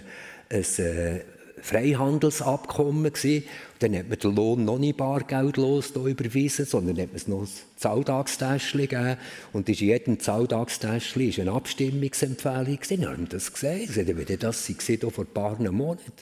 [0.48, 1.20] ein äh,
[1.62, 3.44] Freihandelsabkommen gewesen.
[3.78, 7.48] Dann hat man den Lohn noch nicht bargeldlos überwiesen, sondern hat man es noch ein
[7.76, 9.16] Zahltagstäschchen gegeben.
[9.52, 12.78] Und in jedem Zahltagstäschchen war eine Abstimmungsempfehlung.
[12.88, 13.86] Dann haben wir das gesehen.
[13.86, 16.12] Sagte, wenn das sie vor ein paar Monaten.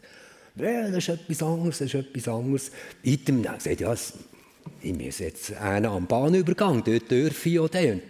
[0.57, 2.71] Das ist etwas anderes, das ist etwas anderes.
[3.03, 3.95] Item, dann gesagt, ja,
[4.83, 8.01] ich muss jetzt einen am Bahnübergang, dort dürfe ich auch den.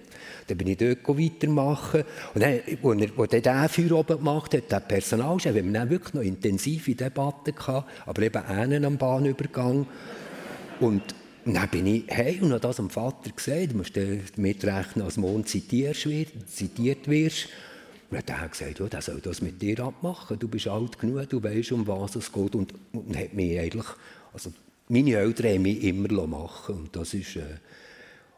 [0.46, 2.04] Dann bin ich dort weitermachen.
[2.34, 6.14] Und dann, wo er, er den Feuer oben gemacht hat, der Personalchef, wir dann wirklich
[6.14, 9.86] noch intensive Debatten gehabt, aber eben einen am Bahnübergang.
[10.80, 11.02] Und
[11.44, 15.16] dann bin ich hey und habe das am Vater gesagt, du musst damit rechnen, als
[15.16, 17.48] morgen zitiert wirst.
[18.10, 20.38] Und dann hat er gesagt, ja, der soll das mit dir abmachen.
[20.38, 22.54] Du bist alt genug, du weißt, um was es geht.
[22.54, 23.86] Und, und hat mich eigentlich,
[24.32, 24.52] also
[24.88, 27.42] meine Eltern haben mich immer machen Und das ist, äh,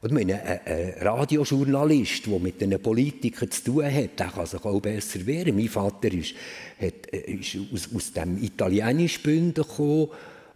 [0.01, 4.65] und meine, ein, ein Radiojournalist, der mit den Politikern zu tun hat, der kann sich
[4.65, 5.57] auch besser wehren.
[5.57, 6.35] Mein Vater ist,
[6.81, 10.09] hat, äh, ist aus, aus dem italienischen Bünden gekommen.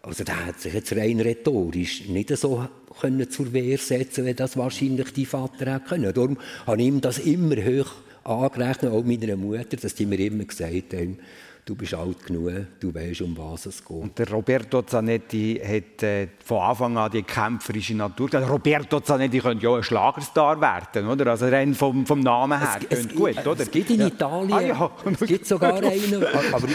[0.02, 2.66] Also der hat sich jetzt rein rhetorisch nicht so
[3.00, 6.12] können zur Wehr setzen, wie das wahrscheinlich die Vater hätte können.
[6.12, 7.92] Darum habe ich ihm das immer hoch
[8.24, 11.18] angerechnet, auch meiner Mutter, dass die mir immer gesagt haben,
[11.64, 13.96] du bist alt genug, du weißt, um was es geht.
[13.96, 18.28] Und der Roberto Zanetti hat äh, von Anfang an die kämpferische Natur.
[18.30, 21.28] Der Roberto Zanetti könnte ja ein Schlagerstar werden, oder?
[21.28, 22.80] Also rein vom, vom Namen her.
[22.90, 23.62] Es, es, gut, oder?
[23.62, 24.00] es gibt in.
[24.02, 24.90] Italien, ah, ja.
[25.12, 26.68] es gibt sogar einen, aber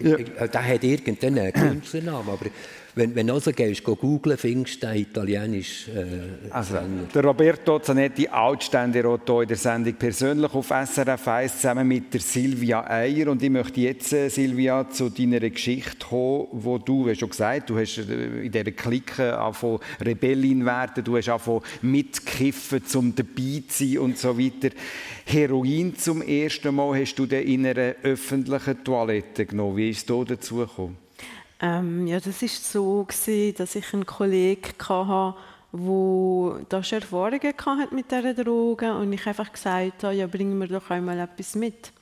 [0.00, 0.46] ja.
[0.46, 2.46] der hat irgendeinen Künstlernamen, aber
[2.94, 6.76] wenn, wenn du also gehst, googeln, findest du den italienisch äh, also,
[7.14, 12.84] Der Roberto Zanetti, Altständerat in der Sendung persönlich auf SRF 1 zusammen mit der Silvia
[12.86, 13.28] Eier.
[13.28, 17.70] Und ich möchte jetzt, äh, Silvia, zu deiner Geschichte kommen, wo du, hast schon gesagt,
[17.70, 23.62] du hast äh, in dieser Clique von Rebellin werden, du hast angefangen mitkiffen, um dabei
[23.68, 24.74] zu sein und so weiter.
[25.24, 29.78] Heroin zum ersten Mal hast du in einer öffentlichen Toilette genommen.
[29.78, 31.01] Wie ist es dazu gekommen?
[31.64, 35.36] Ähm, ja, das ist so gewesen, dass ich einen Kollegen hatte,
[36.68, 40.66] da schon Erfahrungen hatte mit dieser Droge und ich einfach gesagt habe, ja, bring mir
[40.66, 41.92] doch einmal etwas mit.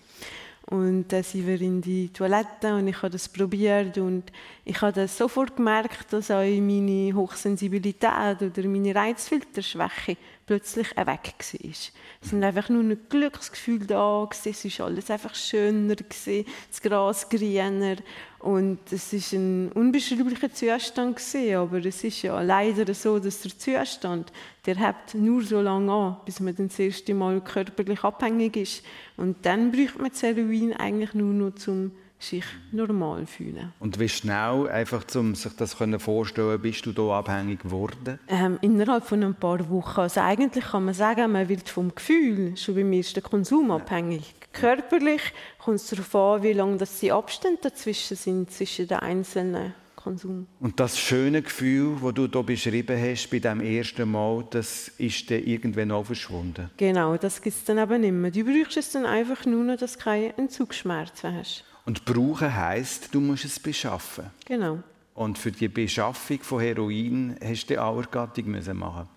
[0.71, 4.33] Und dann sind wir in die Toilette und ich habe das probiert und
[4.65, 10.17] ich habe das sofort gemerkt, dass auch meine Hochsensibilität oder meine Reizfilterschwäche
[10.51, 11.71] plötzlich weg war.
[11.71, 11.91] Es
[12.23, 17.95] sind einfach nur ein Glücksgefühl da es ist alles einfach schöner das Gras grüner.
[18.41, 21.21] Und es ist ein unbeschreiblicher Zustand
[21.55, 24.33] aber es ist ja leider so, dass der Zustand,
[24.67, 28.83] der hebt nur so lange an, bis man das erste Mal körperlich abhängig ist.
[29.17, 33.73] Und dann braucht man das Heroin eigentlich nur noch zum sich normal fühlen.
[33.81, 38.19] Und wie schnell, einfach um sich das vorstellen bist du da abhängig geworden?
[38.29, 40.01] Ähm, innerhalb von ein paar Wochen.
[40.01, 44.35] Also eigentlich kann man sagen, man wird vom Gefühl schon beim ersten Konsum abhängig.
[44.53, 45.23] Körperlich
[45.59, 50.47] kommt es darauf an, wie lange das die Abstände dazwischen sind, zwischen den einzelnen Konsum.
[50.61, 55.31] Und das schöne Gefühl, das du hier beschrieben hast, bei dem ersten Mal, das ist
[55.31, 56.71] dann irgendwann auch verschwunden?
[56.77, 58.31] Genau, das gibt es dann eben nicht mehr.
[58.31, 61.65] Du brauchst es dann einfach nur noch, dass du keine Entzugsschmerzen hast.
[61.87, 64.31] Und brauchen heisst, du musst es beschaffen.
[64.47, 64.79] Genau.
[65.15, 69.09] Und für die Beschaffung von Heroin hast du eine Auergattung machen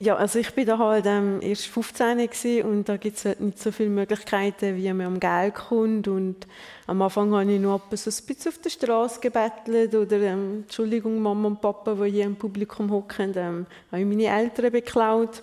[0.00, 3.58] ja, also ich bin da halt ähm, erst 15 und da gibt es halt nicht
[3.58, 6.46] so viele Möglichkeiten, wie man um Geld kommt und
[6.86, 11.20] am Anfang habe ich nur so ein bisschen auf der Straße gebettelt oder ähm, Entschuldigung
[11.20, 15.42] Mama und Papa, die hier im Publikum hocken, ähm, habe ich meine Eltern beklaut.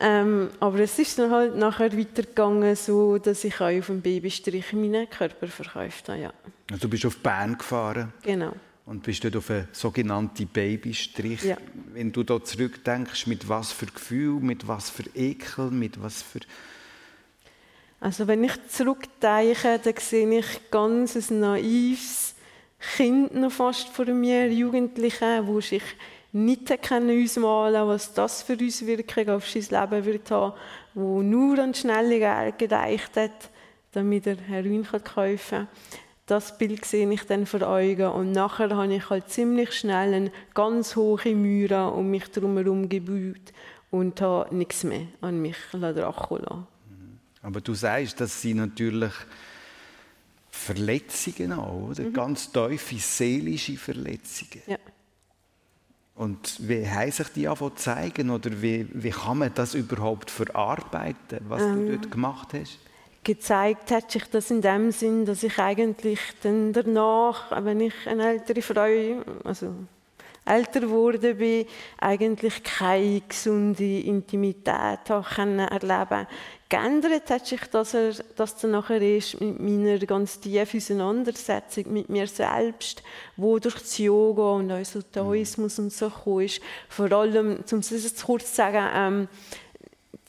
[0.00, 4.72] Ähm, aber es ist dann halt nachher weitergegangen, so dass ich auch auf dem Babystrich
[4.72, 6.20] meinen Körper verkauft habe.
[6.20, 6.32] Ja.
[6.70, 8.12] Also du bist auf Bern gefahren?
[8.22, 8.52] Genau.
[8.86, 11.42] Und bist dort auf einen sogenannten Babystrich.
[11.42, 11.56] Ja.
[11.92, 16.40] Wenn du da zurückdenkst, mit was für Gefühl, mit was für Ekel, mit was für...
[18.00, 22.36] Also wenn ich zurückdenke, dann sehe ich ganz ein naives
[22.96, 25.82] Kind noch fast vor mir, Jugendliche, wo sich
[26.44, 30.54] nicht können ausmalen was das für Auswirkungen auf sein Leben wird haben,
[30.94, 33.50] wo nur an schnelle Geld gedacht hat,
[33.92, 35.68] damit er Heroin kaufen kann.
[36.26, 40.32] Das Bild sehe ich dann vor Augen und nachher habe ich halt ziemlich schnell eine
[40.52, 43.52] ganz hohe Mühe um mich drumherum gebaut
[43.90, 46.66] und habe nichts mehr an mich lassen.
[47.40, 49.12] Aber du sagst, dass sie natürlich
[50.50, 52.02] Verletzungen auch, oder?
[52.02, 52.12] Mhm.
[52.12, 54.62] Ganz tiefe seelische Verletzungen.
[54.66, 54.76] Ja.
[56.18, 61.38] Und wie haben sich die auch zeigen oder wie, wie kann man das überhaupt verarbeiten,
[61.48, 62.80] was ähm, du dort gemacht hast?
[63.22, 68.30] Gezeigt hat sich das in dem Sinn, dass ich eigentlich dann danach, wenn ich eine
[68.30, 69.74] ältere Frau, also
[70.48, 71.66] älter geworden bin,
[71.98, 76.26] eigentlich keine gesunde Intimität erleben konnte.
[76.70, 77.96] Geändert hat sich das,
[78.36, 83.02] das dann nachher erst mit meiner ganz tiefen Auseinandersetzung mit mir selbst,
[83.38, 86.60] wo durch das Yoga und also Taoismus und so gekommen ist.
[86.90, 89.28] Vor allem, um es kurz zu sagen, ähm,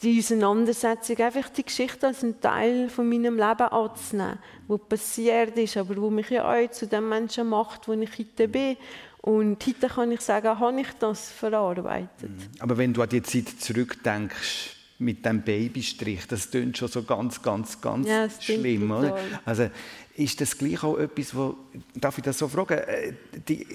[0.01, 5.75] die Auseinandersetzung, einfach die Geschichte als einen Teil von meinem Leben anzunehmen, wo passiert ist,
[5.75, 8.77] aber wo mich ja auch zu dem Menschen macht, wo ich heute bin.
[9.21, 12.29] Und heute kann ich sagen, habe ich das verarbeitet.
[12.29, 12.61] Mhm.
[12.61, 17.41] Aber wenn du an die Zeit zurückdenkst, mit dem Babystrich, das klingt schon so ganz,
[17.41, 19.17] ganz, ganz ja, schlimm, oder?
[19.45, 19.69] Also
[20.15, 21.55] ist das gleich auch etwas, wo,
[21.95, 23.13] darf ich das so fragen, äh,
[23.47, 23.65] die,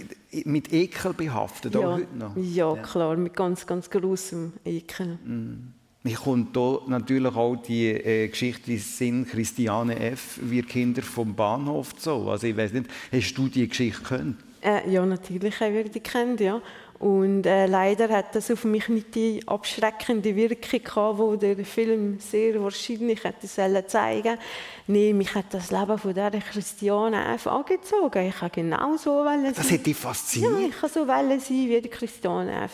[0.44, 1.80] mit Ekel behaftet, ja.
[1.80, 2.36] auch heute noch?
[2.36, 5.18] Ja, ja, klar, mit ganz, ganz großem Ekel.
[5.24, 5.72] Mm.
[6.02, 11.34] Mir kommt hier natürlich auch die äh, Geschichte in Sinn, Christiane F., wir Kinder vom
[11.34, 12.28] Bahnhof so.
[12.28, 14.36] Also ich weiß nicht, hast du die Geschichte gehört?
[14.64, 16.60] Äh, ja, natürlich habe ich die kennt, ja.
[16.98, 22.18] Und äh, leider hat das auf mich nicht die abschreckende Wirkung gehabt, die der Film
[22.18, 24.38] sehr wahrscheinlich hätte sollen zeigen.
[24.86, 27.46] Nee, mich hat das Leben von dieser Christiane F.
[27.46, 28.26] angezogen.
[28.26, 30.52] Ich habe genau so wollen Das hat dich fasziniert?
[30.52, 32.72] Ja, ich habe so wollen sein wie die Christiane F.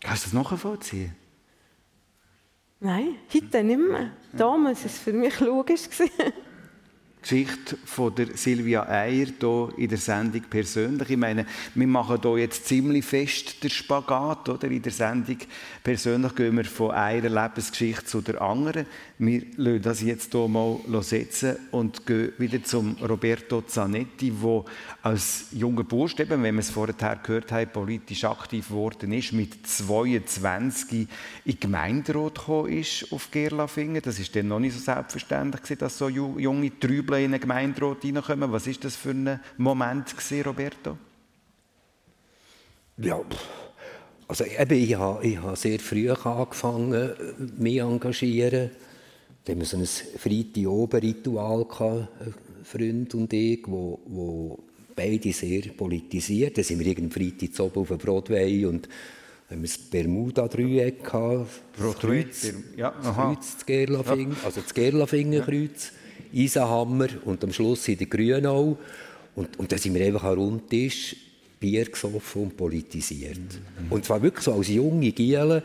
[0.00, 1.16] Kannst du das nachvollziehen?
[2.78, 4.10] Nein, heute nicht mehr.
[4.32, 5.82] Damals war es für mich logisch.
[7.22, 11.10] Geschichte von der Silvia Eier hier in der Sendung persönlich.
[11.10, 14.68] Ich meine, wir machen hier jetzt ziemlich fest den Spagat, oder?
[14.68, 15.38] In der Sendung
[15.82, 18.86] persönlich gehen wir von einer Lebensgeschichte zu der anderen.
[19.22, 24.64] Wir lassen das jetzt hier mal setzen und gehen wieder zum Roberto Zanetti, der
[25.02, 31.00] als junger Bursch, wenn wir es vorher gehört haben, politisch aktiv geworden ist, mit 22
[31.00, 34.00] in den Gemeinderat gekommen ist auf Gerlafingen.
[34.02, 38.04] Das ist dann noch nicht so selbstverständlich, dass so junge Trübel Bibel in einen Gemeinderat
[38.04, 38.52] reinkommen.
[38.52, 40.98] Was war das für ein Moment, gewesen, Roberto?
[42.98, 43.20] Ja,
[44.28, 47.12] also eben, ich habe, ich habe sehr früh angefangen,
[47.56, 48.70] mich zu engagieren.
[49.44, 52.08] Da haben wir so ein Freitag-Oben-Ritual ein
[52.62, 54.58] Freund und ich, wo, wo
[54.94, 56.58] beide sehr politisiert.
[56.58, 58.88] Da sind wir irgendwie Freitag oben auf dem Broadway und
[59.50, 65.92] haben das Bermuda-Dreieck gehabt, das Kreuz, ja, Kreuz, das Gerlafingen, also das Gerlafingenkreuz,
[66.32, 66.42] ja.
[66.42, 68.78] Eisenhammer und am Schluss in der Grünau.
[69.34, 71.16] Und, und dann sind wir einfach an rund Tisch
[71.58, 73.38] Bier gesoffen und politisiert.
[73.38, 73.92] Mhm.
[73.92, 75.62] Und zwar wirklich so als junge Giele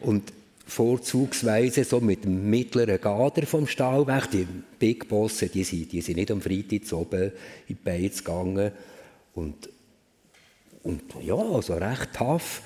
[0.00, 0.32] und
[0.66, 4.30] vorzugsweise so mit dem mittleren Gader vom Stahlweg.
[4.30, 4.46] Die
[4.78, 7.32] Big Bosse, die sind, die sind nicht am Freitag oben in
[7.68, 8.72] die Beiz gegangen.
[9.34, 9.68] Und,
[10.82, 12.62] und ja, also recht tough.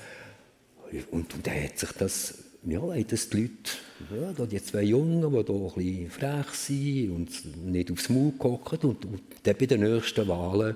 [1.11, 2.33] Und, und dann hat sich das,
[2.65, 7.11] ja, haben das die Leute, ja, die zwei Jungen, die hier ein bisschen frech sind
[7.11, 8.79] und nicht aufs Maul gucken.
[8.89, 10.75] Und, und dann bei den nächsten Wahlen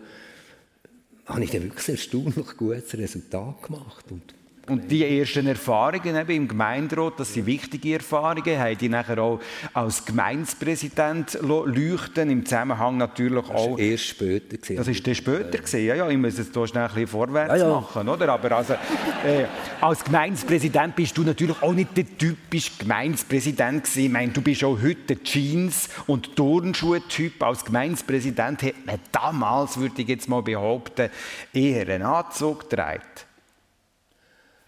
[1.26, 4.06] habe ich dann wirklich ein erstaunlich gutes Resultat gemacht.
[4.10, 4.34] Und
[4.67, 9.39] und die ersten Erfahrungen eben im Gemeinderat, das sind wichtige Erfahrungen, haben die nachher auch
[9.74, 13.78] als Gemeindepräsident leuchten, im Zusammenhang natürlich auch...
[13.78, 14.76] Das ist erst später gewesen.
[14.76, 15.60] Das ist dann später ja.
[15.60, 17.74] gewesen, ja, ja, ich muss jetzt hier schnell ein bisschen vorwärts ja, ja.
[17.74, 18.30] machen, oder?
[18.30, 19.45] Aber also, äh,
[19.82, 24.06] als Gemeindepräsident bist du natürlich auch nicht der typische Gemeindepräsident gewesen.
[24.06, 27.41] Ich meine, du bist auch heute der Jeans- und Turnschuh-Typ.
[27.41, 31.10] Als Gemeindepräsident hat man damals, würde ich jetzt mal behaupten,
[31.52, 33.02] eher einen Anzug getragen.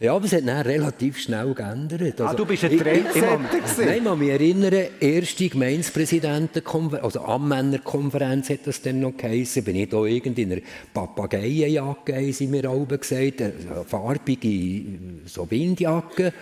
[0.03, 2.19] Ja, aber es hat dann relativ schnell geändert.
[2.19, 3.39] Ah, also, ah, du bist ein Trendsetter
[3.85, 9.77] Nein, ich kann mich erinnern, erste Gemeindepräsidentenkonferenz, also Ammännerkonferenz hat das dann noch geheißen, bin
[9.77, 10.61] ich da irgendwie in einer
[10.93, 13.53] Papageienjacke, sind mir alle gesagt, eine
[13.87, 14.81] farbige
[15.25, 16.33] so Windjacke.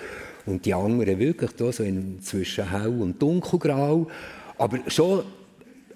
[0.48, 4.08] Und die anderen wirklich da so in, zwischen hell und dunkelgrau.
[4.58, 5.22] Aber schon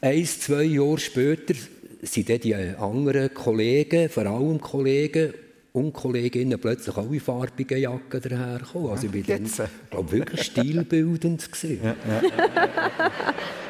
[0.02, 1.56] ein, zwei Jahre später
[2.04, 5.34] sind dann die anderen Kollegen, vor allem Kollegen
[5.76, 8.92] und Kolleginnen plötzlich alle farbige Jacken daherkommen.
[8.92, 11.50] Also ich war dann, glaube wirklich stilbildend.
[11.64, 12.22] Ja, ja.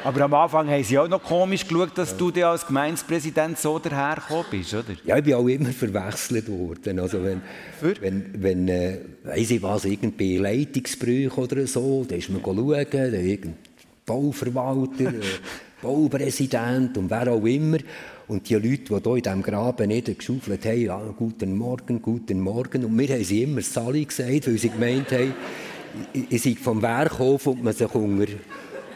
[0.04, 4.46] Aber am Anfang haben sie auch noch komisch geschaut, dass du als Gemeindepräsident so dahergekommen
[4.52, 4.94] bist, oder?
[5.04, 7.00] Ja, ich bin auch immer verwechselt worden.
[7.00, 7.42] Also wenn,
[7.80, 8.00] Für?
[8.00, 13.56] wenn, wenn äh, weiss ich was, irgendwie Leitungsbrüche oder so, dann ist man schauen, irgendein
[14.04, 15.22] Bauverwalter, äh,
[15.82, 17.78] Baupräsident und wer auch immer.
[18.28, 22.84] Und die Leute, die hier in diesem Graben geschaufelt haben, ja, guten Morgen, guten Morgen.
[22.84, 25.34] Und wir haben sie immer Sally gesagt, weil sie gemeint haben,
[26.12, 28.32] ich sei vom Werk auf und man sich unter,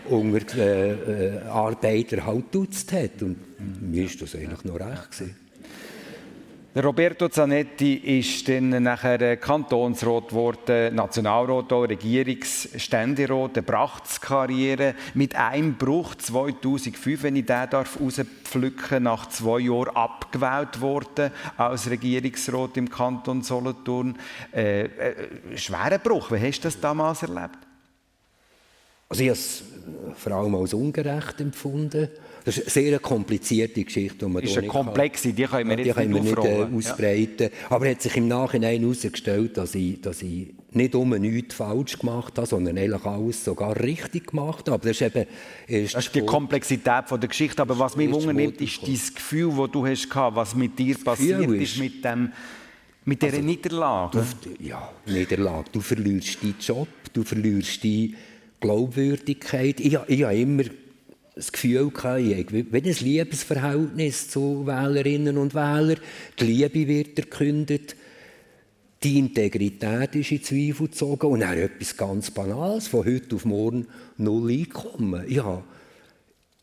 [0.09, 3.23] unter äh, äh, Arbeiter halt duzt hat.
[3.23, 3.37] Und
[3.81, 5.11] mir war das eigentlich noch recht.
[5.13, 5.40] Gewesen.
[6.77, 16.15] Roberto Zanetti ist dann nachher Kantonsrat geworden, Nationalrat, auch Regierungsständerat, eine Brachtskarriere mit einem Bruch
[16.15, 23.43] 2005, wenn ich den darf rauspflücken, nach zwei Jahren abgewählt worden als Regierungsrat im Kanton
[23.43, 24.17] Solothurn.
[24.53, 27.59] Äh, äh, schwerer Bruch, wie hast du das damals erlebt?
[29.09, 29.65] Also ich habe es
[30.15, 32.09] vor allem als ungerecht empfunden.
[32.45, 34.27] Das ist eine sehr komplizierte Geschichte.
[34.27, 37.51] Die ist eine komplexe, die können wir nicht, die können wir nicht äh, ausbreiten.
[37.53, 37.71] Ja.
[37.71, 41.99] Aber es hat sich im Nachhinein herausgestellt, dass ich, dass ich nicht um nichts falsch
[41.99, 44.73] gemacht habe, sondern eigentlich alles sogar richtig gemacht habe.
[44.73, 45.27] Aber das ist eben
[45.67, 47.61] erst das ist die Komplexität von der Geschichte.
[47.61, 51.75] Aber was mich wundert, ist dein Gefühl, das du hast, was mit dir passiert ist,
[51.75, 52.33] ist mit dem
[53.05, 54.27] mit dieser also, Niederlage?
[54.43, 55.71] Du, ja, Niederlage.
[55.73, 58.15] Du verlierst deinen Job, du verlierst die
[58.61, 59.81] Glaubwürdigkeit.
[59.81, 60.65] Ich, ich habe immer
[61.35, 65.99] das Gefühl gehabt, ich ein Liebesverhältnis zu Wählerinnen und Wählern.
[66.39, 67.97] Die Liebe wird erkündet.
[69.03, 71.27] Die Integrität ist in Zweifel gezogen.
[71.27, 73.87] Und dann etwas ganz Banales, von heute auf morgen
[74.19, 75.25] null Einkommen.
[75.31, 75.65] Ja.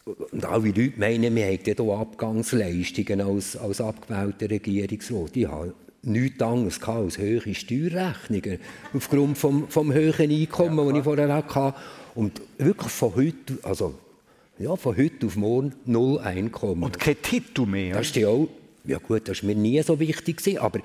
[0.05, 5.36] Und alle Leute meinen, wir hätten hier Abgangsleistungen als, als abgewählter Regierungsrat.
[5.36, 5.73] Ich habe
[6.08, 8.60] nichts anderes als hohe Steuerrechnungen
[8.93, 11.74] aufgrund vom, vom hohen Einkommen, ja, das ich vorher hatte.
[12.15, 13.96] Und wirklich von heute, also
[14.58, 16.84] ja, von heute auf morgen null Einkommen.
[16.84, 17.98] Und kein Titel mehr.
[17.98, 18.48] Das ist ja auch,
[18.86, 20.80] ja gut, das war mir nie so wichtig, gewesen, aber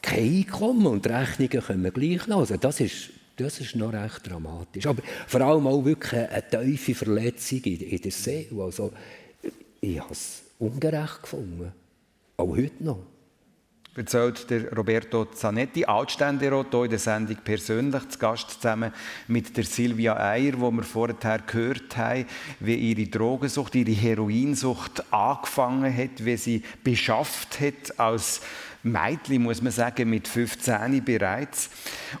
[0.00, 2.38] kein Einkommen und Rechnungen können wir gleich noch.
[2.38, 4.86] Also das ist, das ist noch recht dramatisch.
[4.86, 8.62] Aber vor allem auch wirklich eine tiefe Verletzung in, in der Seele.
[8.62, 8.92] Also,
[9.80, 11.72] ich habe es ungerecht gefunden.
[12.36, 13.13] Auch heute noch
[13.96, 18.92] erzählt der Roberto Zanetti, Altständerat, hier in der Sendung persönlich zu Gast zusammen
[19.28, 22.26] mit der Silvia Eier, wo wir vorher gehört haben,
[22.60, 28.40] wie ihre Drogensucht, ihre Heroinsucht angefangen hat, wie sie beschafft hat als
[28.82, 31.70] Mädchen, muss man sagen, mit 15 bereits.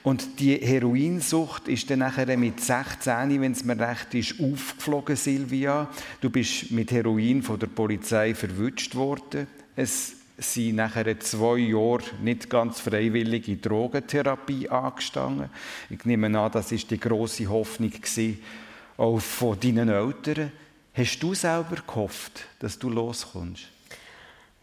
[0.02, 5.90] Und die Heroinsucht ist dann nachher mit 16, wenn es mir recht ist, aufgeflogen, Silvia.
[6.22, 9.46] Du bist mit Heroin von der Polizei verwünscht worden.
[9.76, 15.50] Es sind nachher zwei Jahre nicht ganz freiwillige Drogentherapie angestanden.
[15.90, 17.92] Ich nehme an, das ist die große Hoffnung
[18.96, 20.52] auch von deinen Eltern.
[20.92, 23.68] Hast du selber gehofft, dass du loskommst?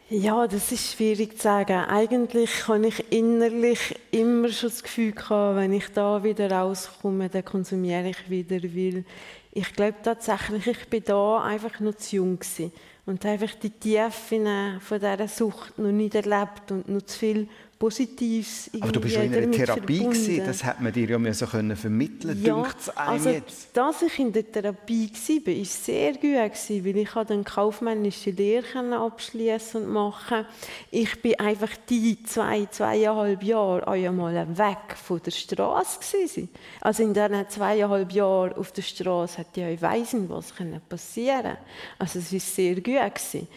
[0.10, 1.86] Ja, das ist schwierig zu sagen.
[1.86, 7.46] Eigentlich habe ich innerlich immer schon das Gefühl gehabt, wenn ich da wieder rauskomme, dann
[7.46, 9.06] konsumiere ich wieder, weil
[9.54, 12.74] ich glaube tatsächlich, ich bin da einfach noch zu jung gewesen
[13.06, 17.47] und einfach die Tiefen von dieser Sucht noch nicht erlebt und noch zu viel
[17.82, 21.50] Positives Aber du bist ja in einer Therapie gewesen, das hat man dir ja müssen
[21.50, 22.63] können vermitteln ja,
[22.94, 23.75] also, jetzt.
[23.75, 28.96] dass ich in der Therapie war, war sehr gut gewesen, weil ich dann kaufmännische Lehre
[28.96, 30.46] abschließen und machen.
[30.92, 36.50] Ich bin einfach die zwei zweieinhalb Jahre einmal weg von der Straße gewesen.
[36.82, 40.54] Also in diesen zweieinhalb Jahren auf der Straße hätte ich weiss nicht, was
[40.88, 41.58] passieren.
[41.98, 43.48] Also es war sehr gut gewesen.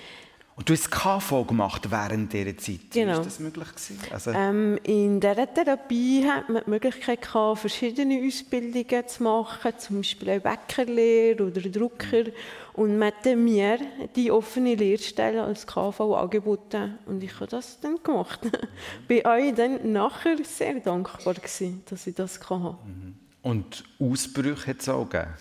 [0.57, 2.93] Und du hast KV gemacht während dieser Zeit.
[2.93, 3.19] Genau.
[3.19, 3.67] Wie das möglich
[4.13, 9.97] Also ähm, in dieser Therapie hat man die Möglichkeit gehabt, verschiedene Ausbildungen zu machen, zum
[9.97, 12.27] Beispiel auch Bäckerlehre oder Drucker.
[12.75, 13.79] Und man hat mir
[14.15, 16.99] die offene Lehrstelle als KV angeboten.
[17.07, 18.41] Und ich habe das dann gemacht.
[19.09, 22.77] Bin euch dann nachher sehr dankbar gewesen, dass ich das hatte.
[22.85, 23.17] Mhm.
[23.43, 25.35] Und Ausbrüche hat es auch gegeben?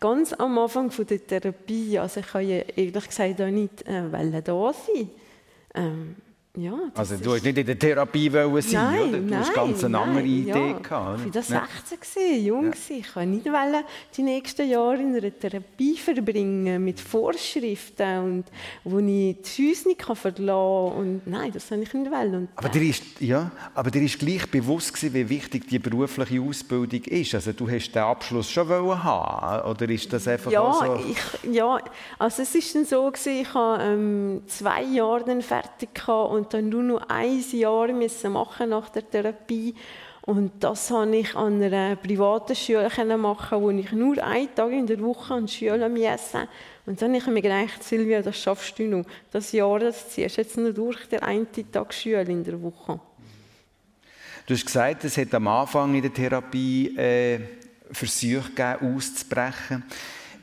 [0.00, 4.42] Ganz am Anfang von der Therapie, also ich habe ja ehrlich gesagt auch nicht äh,
[4.42, 5.10] da sein.
[5.74, 6.16] Ähm,
[6.56, 9.18] ja, also du hast nicht in der Therapie wollen sein, nein, oder?
[9.18, 10.78] Du nein, hast ganz eine andere nein, Idee ja.
[10.78, 11.20] gehabt.
[11.26, 12.64] Ich war 16, gewesen, jung.
[12.64, 12.96] Ja.
[12.96, 13.84] Ich wollte nicht wollen,
[14.16, 18.44] die nächsten Jahre in einer Therapie verbringen mit Vorschriften und
[18.82, 20.98] wo ich die Häuser nicht verlassen kann.
[20.98, 22.48] Und nein, das wollte ich nicht wollen.
[22.56, 27.04] aber, dir ist, ja, aber dir ist gleich bewusst gewesen, wie wichtig die berufliche Ausbildung
[27.04, 27.34] ist.
[27.36, 30.98] Also du hast den Abschluss schon wollen haben oder ist das einfach ja, so?
[31.08, 31.78] Ich, ja,
[32.18, 36.47] also es ist dann so gewesen, ich habe ähm, zwei Jahre dann fertig gehabt und
[36.48, 39.74] dann nur noch ein Jahr müssen machen nach der Therapie.
[40.22, 44.86] Und das konnte ich an einer privaten Schule machen, wo ich nur einen Tag in
[44.86, 46.48] der Woche an die Schule musste.
[46.84, 49.04] Und dann habe ich mir gedacht, Silvia, das schaffst du noch.
[49.30, 53.00] Das Jahr, das ziehst du jetzt nur durch, der einen Tag Schule in der Woche.
[54.46, 57.40] Du hast gesagt, es hat am Anfang in der Therapie äh,
[57.90, 59.84] Versuche gegeben, auszubrechen.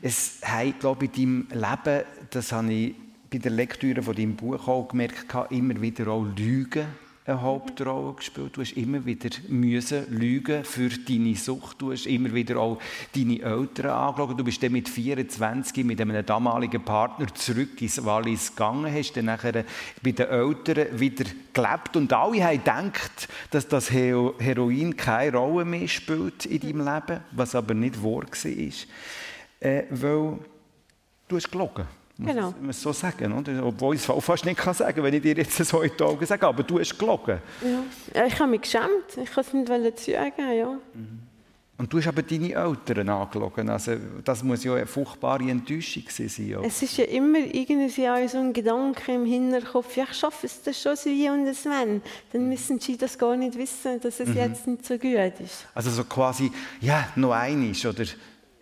[0.02, 2.94] Es hat, glaube ich, in deinem Leben, das habe ich
[3.30, 6.86] bei der Lektüre von deinem Buch auch gemerkt, immer wieder auch Lügen
[7.26, 8.56] eine Hauptrolle gespielt.
[8.56, 11.80] Du hast immer wieder müssen lügen für deine Sucht.
[11.80, 12.78] Du hast immer wieder auch
[13.14, 14.38] deine Eltern angeschaut.
[14.38, 19.24] Du bist dann mit 24 mit einem damaligen Partner zurück ins Wallis gegangen, hast dann
[19.26, 19.64] nachher
[20.02, 25.88] bei den Eltern wieder gelebt und alle haben gedacht, dass das Heroin keine Rolle mehr
[25.88, 28.72] spielt in deinem Leben, was aber nicht wahr war.
[29.60, 30.38] Äh, weil
[31.28, 31.86] du hast gelogen.
[32.18, 32.46] Genau.
[32.46, 33.64] Muss man so sagen, oder?
[33.64, 36.02] Obwohl ich es auch fast nicht kann sagen wenn ich dir jetzt so in die
[36.02, 37.40] Augen sage, aber du hast gelogen.
[37.62, 38.24] Ja.
[38.24, 40.78] Ich habe mich geschämt, ich wollte es nicht sagen, ja.
[40.94, 41.26] Mhm.
[41.78, 43.92] Und du hast aber deine Eltern angelogen, also
[44.24, 46.30] das muss ja eine furchtbare Enttäuschung sein.
[46.48, 46.62] Ja.
[46.62, 50.80] Es ist ja immer irgendwie so ein Gedanke im Hinterkopf, ja, ich schaffe es das
[50.80, 52.00] schon so wie und es wenn,
[52.32, 54.36] dann müssen sie das gar nicht wissen, dass es mhm.
[54.36, 55.66] jetzt nicht so gut ist.
[55.74, 56.50] Also so quasi,
[56.80, 58.04] ja, noch einiges, oder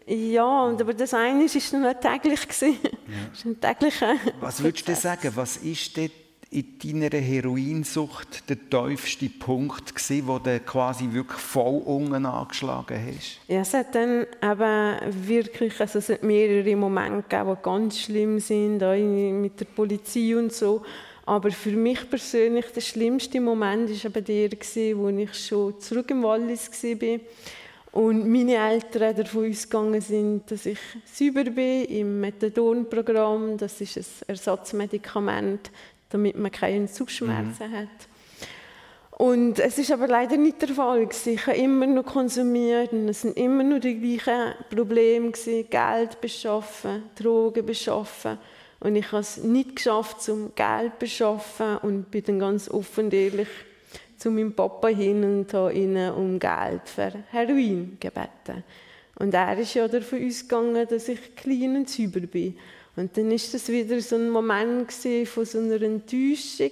[0.06, 2.40] ja, aber das eine war noch täglich.
[2.60, 2.68] Ja.
[3.44, 6.10] Ein täglicher was würdest du sagen, was ist denn
[6.50, 13.40] in deiner Heroinsucht der tiefste Punkt gewesen, wo du quasi wirklich voll unten angeschlagen hast?
[13.48, 18.38] Ja, es hat dann eben wirklich, also es hat mehrere Momente gegeben, die ganz schlimm
[18.38, 20.82] sind, auch mit der Polizei und so.
[21.26, 26.22] Aber für mich persönlich der schlimmste Moment war eben der, wo ich schon zurück im
[26.22, 27.18] Wallis war
[27.94, 33.56] und meine Eltern davon ausgegangen sind, dass ich sauber bin im Methadonprogramm.
[33.56, 35.70] Das ist ein Ersatzmedikament,
[36.08, 37.76] damit man keine Entzugsschmerzen mhm.
[37.76, 37.88] hat.
[39.16, 41.08] Und es ist aber leider nicht der Fall.
[41.24, 45.30] Ich habe immer noch konsumiert und es sind immer noch die gleichen Probleme.
[45.30, 48.38] Geld beschaffen, Drogen beschaffen.
[48.80, 53.04] Und ich habe es nicht geschafft, zum Geld zu beschaffen und bin dann ganz offen
[53.04, 53.48] und ehrlich
[54.16, 58.64] zu meinem Papa hin und habe ihn um Geld für Heroin gebeten.
[59.16, 62.56] Und er ist ja davon ausgegangen, dass ich klein und sauber bin.
[62.96, 66.70] Und dann ist das wieder so ein Moment von so einer Enttäuschung,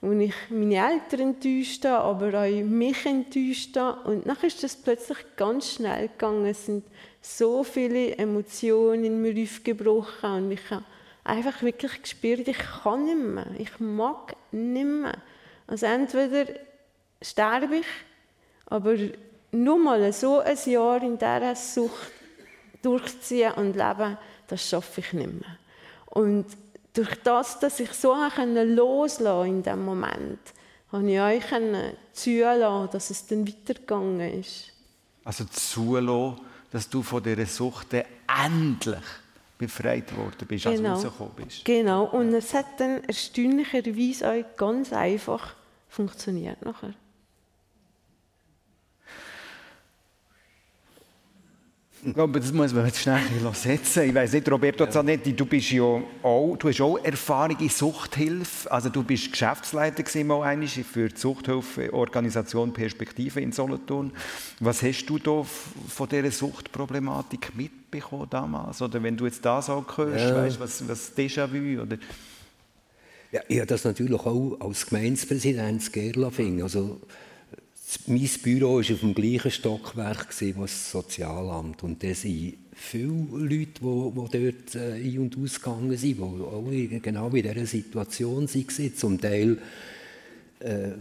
[0.00, 4.08] wo ich meine Eltern enttäuscht habe, aber auch mich enttäuscht habe.
[4.08, 6.46] Und dann ist das plötzlich ganz schnell gegangen.
[6.46, 6.84] Es sind
[7.20, 10.84] so viele Emotionen in mir aufgebrochen und ich habe
[11.24, 15.16] einfach wirklich gespürt, ich kann nicht mehr, ich mag nicht mehr.
[15.66, 16.52] Also entweder
[17.22, 17.86] sterbe ich,
[18.66, 18.96] aber
[19.52, 22.12] nur mal so ein Jahr in dieser Sucht
[22.82, 25.58] durchziehen und leben, das schaffe ich nicht mehr.
[26.06, 26.46] Und
[26.92, 30.38] durch das, dass ich so loslassen in diesem Moment,
[30.92, 31.44] habe ich euch
[32.12, 34.72] zulassen, dass es dann weitergegangen ist.
[35.24, 36.40] Also zulassen,
[36.70, 39.04] dass du von dieser Sucht endlich
[39.58, 40.92] befreit worden bist, genau.
[40.92, 41.64] als du rausgekommen bist.
[41.64, 45.54] Genau, und es hat dann erstaunlicherweise auch ganz einfach
[45.88, 46.94] funktioniert nachher.
[52.06, 53.20] Ich glaube, das muss man jetzt schnell
[53.54, 54.02] setzen.
[54.02, 55.82] Ich weiß nicht, Roberto Zanetti, du bist ja
[56.22, 58.70] auch, du hast auch Erfahrung in Suchthilfe.
[58.70, 64.12] Also du bist Geschäftsleiter mal für die Suchthilfeorganisation Perspektive in Solothurn.
[64.60, 68.82] Was hast du da von dieser Suchtproblematik mitbekommen damals?
[68.82, 70.36] Oder wenn du jetzt das auch hörst, ja.
[70.36, 71.96] weißt, was, was Déjà-vu oder...
[73.32, 76.62] Ja, ich habe das natürlich auch als Gemeindepräsident Gerlafing.
[76.62, 77.00] Also
[78.06, 81.82] mein Büro war auf dem gleichen Stockwerk wie das Sozialamt.
[81.82, 87.28] Und da sind viele Leute, die, dort äh, ein- und ausgegangen sind, die auch genau
[87.28, 88.96] in dieser Situation waren.
[88.96, 89.58] Zum Teil
[90.60, 90.92] äh,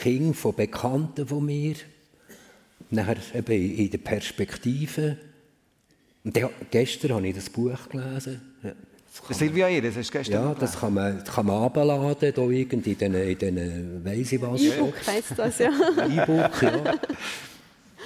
[0.00, 1.74] Kinder von Bekannten von mir.
[2.90, 5.18] Nachher eben in der Perspektive.
[6.24, 6.38] Und
[6.70, 8.40] gestern habe ich das Buch gelesen.
[9.30, 13.12] Silvia Eres, hast du gestern Ja, das kann man, kann man abladen, da irgendwie in
[13.12, 14.62] diesen, in diesen weiss ich was.
[14.62, 15.70] E-Book heisst das, ja.
[15.70, 16.94] E-Book, ja.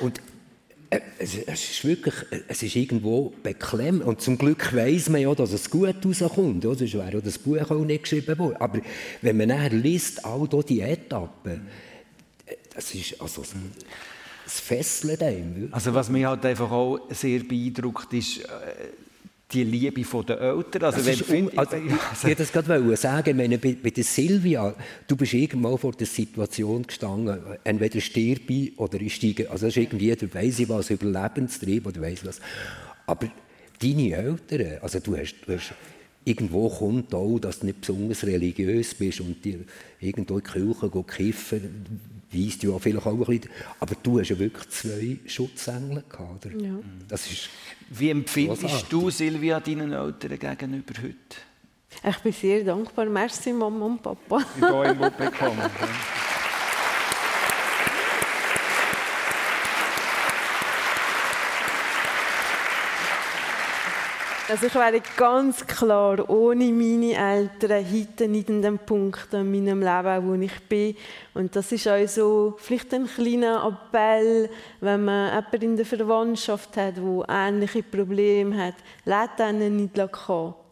[0.01, 0.21] Und
[0.91, 2.15] äh, es, es, ist wirklich,
[2.49, 4.05] es ist irgendwo beklemmend.
[4.05, 6.65] Und zum Glück weiss man ja, dass es gut rauskommt.
[6.65, 8.57] Ja, sonst wäre ja das Buch auch nicht geschrieben worden.
[8.59, 8.81] Aber
[9.23, 11.63] wenn man nachher liest, all die Etappen,
[12.75, 13.45] das ist, also,
[14.47, 15.69] es fesselt einem.
[15.71, 18.49] Also was mich halt einfach auch sehr beeindruckt ist, äh,
[19.53, 20.85] die Liebe der Eltern.
[20.85, 23.31] Also, wenn, find, also, ich, ich wollte das gerade sagen.
[23.31, 24.75] Ich meine, bei, bei der Silvia,
[25.07, 29.51] du bist irgendwann vor der Situation gestanden, entweder stirbe ich oder ich steige.
[29.51, 32.41] Also das ist irgendwie, du weiss ich was, Überlebenstrieb oder weiss was.
[33.07, 33.29] Aber
[33.81, 35.75] deine Eltern, also du hast, du hast
[36.25, 39.61] irgendwo kommt auch, dass du nicht besonders religiös bist und dir
[40.01, 42.01] irgendwo in die Kirche kiffen,
[42.33, 43.51] weisst du ja vielleicht auch ein bisschen.
[43.79, 46.47] Aber du hast ja wirklich zwei Schutzengel gehabt.
[46.47, 46.57] Oder?
[46.57, 46.75] Ja.
[47.09, 47.49] Das ist
[47.91, 51.17] Wie empfindest du, Silvia, deinen Eltern gegenüber heute?
[52.09, 53.07] Ich bin sehr dankbar.
[53.07, 54.45] Merci, Mama und Papa.
[54.57, 55.71] Die hier im bekommen.
[64.51, 69.79] Also ich wäre ganz klar ohne meine Eltern heute nicht in dem Punkt in meinem
[69.79, 70.97] Leben, wo ich bin.
[71.35, 76.77] Und das ist auch so vielleicht ein kleiner Appell, wenn man jemanden in der Verwandtschaft
[76.77, 78.75] hat, der ähnliche Probleme hat.
[79.05, 79.97] Lasst ihnen nicht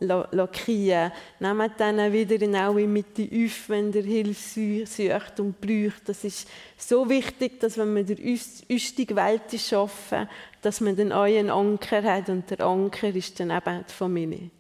[0.01, 1.13] lackieren.
[1.41, 6.09] Nehmt ihnen wieder in eure Mitte auf, wenn ihr Hilfe sucht und braucht.
[6.09, 8.39] Das ist so wichtig, dass wenn wir die
[8.69, 10.29] üstige Welt schaffen,
[10.63, 14.51] dass man dann einen Anker hat und der Anker ist dann eben die Familie.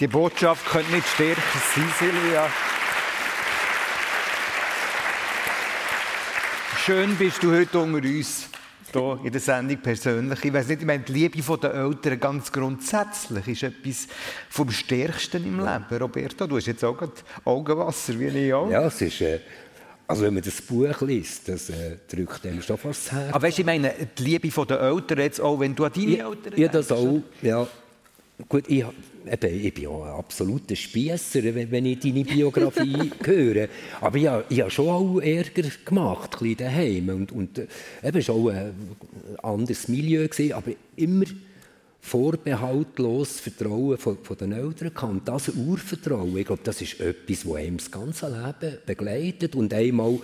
[0.00, 1.40] Die Botschaft könnte nicht stärker
[1.74, 2.50] sein, Silvia.
[6.84, 8.48] Schön bist du heute unter uns
[8.92, 10.44] hier in der Sendung persönlich.
[10.44, 14.08] Ich weiß nicht, ich meine, die Liebe der Eltern ganz grundsätzlich ist etwas
[14.48, 15.84] vom Stärksten im Leben.
[16.00, 16.96] Roberto, du hast jetzt auch
[17.44, 18.70] Augenwasser, wie ich auch.
[18.70, 19.20] Ja, es ist...
[19.20, 19.40] Äh
[20.08, 23.34] also wenn man das Buch liest, das äh, drückt einem schon fast das Herz.
[23.34, 26.20] Aber weißt, ich meine, die Liebe der Eltern jetzt auch, wenn du an deine ich,
[26.20, 27.66] Eltern Ja, das auch, ja.
[28.48, 33.68] Gut, ich, eben, ich bin ja ein absoluter Spiesser, wenn, ich deine Biografie höre.
[34.00, 37.08] Aber ich, ich habe schon auch Ärger gemacht, ein daheim.
[37.08, 37.66] Und, und äh,
[38.04, 38.74] eben, es war auch ein
[39.42, 41.24] anderes Milieu, gewesen, aber immer
[42.00, 45.22] vorbehaltlos Vertrauen von, von den Eltern kann.
[45.24, 50.20] Das Urvertrauen, ich glaube, das ist etwas, das einem das ganze Leben begleitet und einmal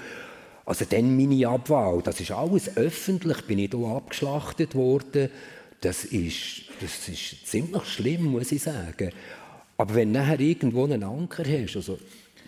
[0.65, 5.29] also dann meine Abwahl, das ist alles öffentlich, bin ich hier abgeschlachtet worden.
[5.81, 9.11] Das ist, das ist ziemlich schlimm, muss ich sagen.
[9.77, 11.99] Aber wenn du nachher irgendwo einen Anker hast, also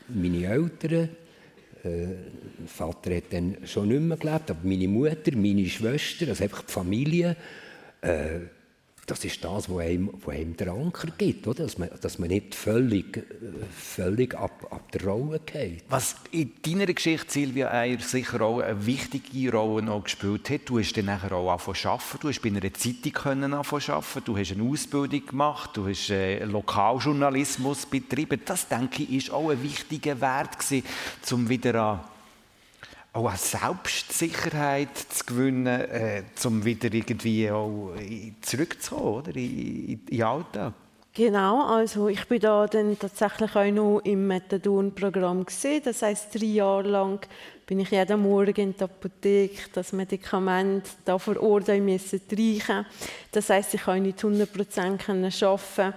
[0.09, 1.09] meine Eltern,
[1.85, 2.07] äh,
[2.66, 6.72] Vater hat dann schon nicht mehr gelebt, aber meine Mutter, meine Schwester, also einfach die
[6.72, 7.37] Familie,
[8.01, 8.41] äh,
[9.07, 11.65] das ist das, was einem, was einem der Anker gibt, oder?
[11.65, 13.23] Dass, man, dass man nicht völlig,
[13.77, 15.85] völlig ab, ab der Rolle geht.
[15.89, 20.79] Was in deiner Geschichte, Silvia Eier, sicher auch eine wichtige Rolle noch gespielt hat, du
[20.79, 24.25] hast dann auch angefangen zu arbeiten, du hast bei einer Zeitung können anfangen zu arbeiten,
[24.25, 28.41] du hast eine Ausbildung gemacht, du hast äh, Lokaljournalismus betrieben.
[28.45, 30.57] Das, denke ich, ist auch ein wichtiger Wert
[31.31, 32.01] um wieder an
[33.15, 37.93] auch eine Selbstsicherheit zu gewinnen, äh, um wieder irgendwie auch
[38.43, 39.37] zurückzukommen oder?
[39.37, 40.73] in, in, den Alltag.
[41.17, 45.83] Genau, also ich bin da dann tatsächlich auch noch im Methadon-Programm gesehen.
[45.85, 47.21] Das heißt, drei Jahre lang
[47.67, 52.85] bin ich jeden Morgen in der Apotheke, das Medikament da vor Ort reichen.
[53.31, 55.95] Das heißt, ich konnte nicht 100 Prozent arbeiten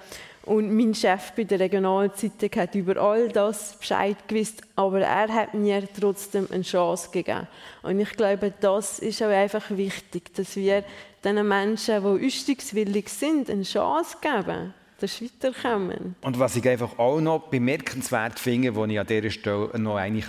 [0.47, 5.53] Und mein Chef bei der Regionalzeitung hat über all das Bescheid gewusst, aber er hat
[5.53, 7.47] mir trotzdem eine Chance gegeben.
[7.83, 10.85] Und ich glaube, das ist auch einfach wichtig, dass wir
[11.25, 16.15] den Menschen, die üstungswillig sind, eine Chance geben das Weiterkommen.
[16.21, 20.23] Und was ich einfach auch noch bemerkenswert finde, was ich an dieser Stelle noch einmal,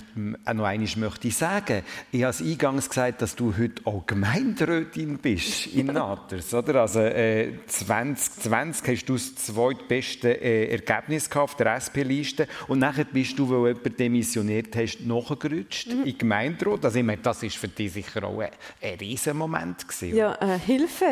[0.46, 5.66] äh, noch einmal möchte sagen, ich habe eingangs gesagt, dass du heute auch Gemeinderätin bist
[5.74, 6.82] in Natters, oder?
[6.82, 13.38] Also äh, 2020 hast du das zweitbeste äh, Ergebnis auf der SP-Liste und nachher bist
[13.38, 16.04] du, weil jemand demissioniert hast, nachgerutscht mhm.
[16.04, 16.84] in Gemeinderat.
[16.84, 18.50] Also ich meine, das ist für dich sicher auch ein,
[18.82, 20.16] ein Riesenmoment gewesen.
[20.16, 21.06] Ja, äh, Hilfe.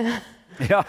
[0.68, 0.84] Ja,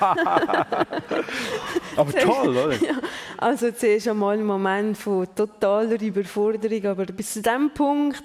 [1.95, 2.73] aber toll, oder?
[2.81, 2.99] Ja,
[3.37, 8.23] also zuerst einmal ein Moment von totaler Überforderung, aber bis zu dem Punkt,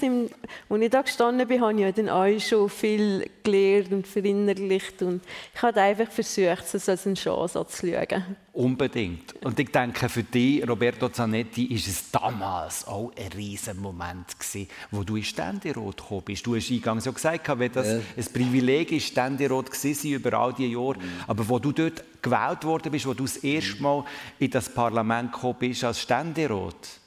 [0.68, 5.22] wo ich da gestanden bin, habe ich dann auch schon viel gelernt und verinnerlicht und
[5.54, 8.36] ich habe einfach versucht, es als eine Chance anzuschauen.
[8.54, 9.34] Unbedingt.
[9.42, 14.68] Und ich denke, für dich, Roberto Zanetti, ist es damals auch ein riesen Moment gewesen,
[14.90, 16.44] wo du in Ständerat gekommen bist.
[16.44, 18.00] Du hast eingangs ja gesagt, wenn das ja.
[18.14, 21.02] ein Privileg ist, Ständerat gewesen über all diese Jahre, mhm.
[21.26, 24.04] aber wo du dort gewählt worden bist, wo du das erste Mal
[24.38, 27.00] in das Parlament gekommen bist als Ständerat,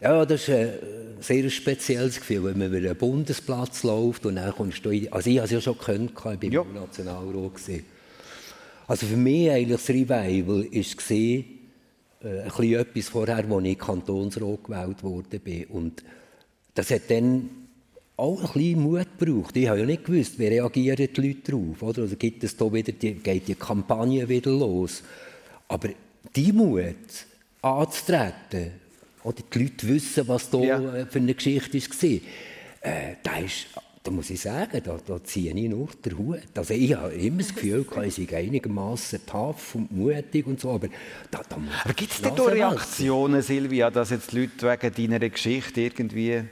[0.00, 0.72] ja, das ist ein
[1.20, 5.30] sehr spezielles Gefühl, wenn man über einen Bundesplatz läuft und dann kommst du in, Also
[5.30, 6.60] ich habe es ja schon gekannt, ich war ja.
[6.60, 7.54] im Nationalrat.
[7.54, 7.84] Gewesen.
[8.86, 14.64] Also für mich eigentlich das Revival war äh, ein bisschen etwas vorher, als ich Kantonsrat
[14.64, 15.40] gewählt wurde.
[15.68, 16.04] Und
[16.74, 17.50] das hat dann
[18.16, 19.56] auch ein bisschen Mut gebraucht.
[19.56, 21.82] Ich habe ja nicht gewusst, wie reagieren die Leute darauf.
[21.82, 22.02] Oder?
[22.02, 25.02] Also gibt es da wieder die, geht die Kampagne wieder los.
[25.68, 25.88] Aber
[26.36, 26.94] die Mut
[27.62, 28.72] anzutreten,
[29.24, 31.06] oder die Leute wissen, was da ja.
[31.06, 32.10] für eine Geschichte war,
[32.82, 33.66] äh, da ist
[34.04, 36.40] da muss ich sagen, da, da ziehe ich nur den Hut.
[36.54, 40.88] Also ich habe immer das Gefühl, ich sei einigermaßen tough und mutig und so, aber
[41.30, 45.30] da, da Aber gibt es denn da Reaktionen, Silvia, dass jetzt die Leute wegen deiner
[45.30, 46.44] Geschichte irgendwie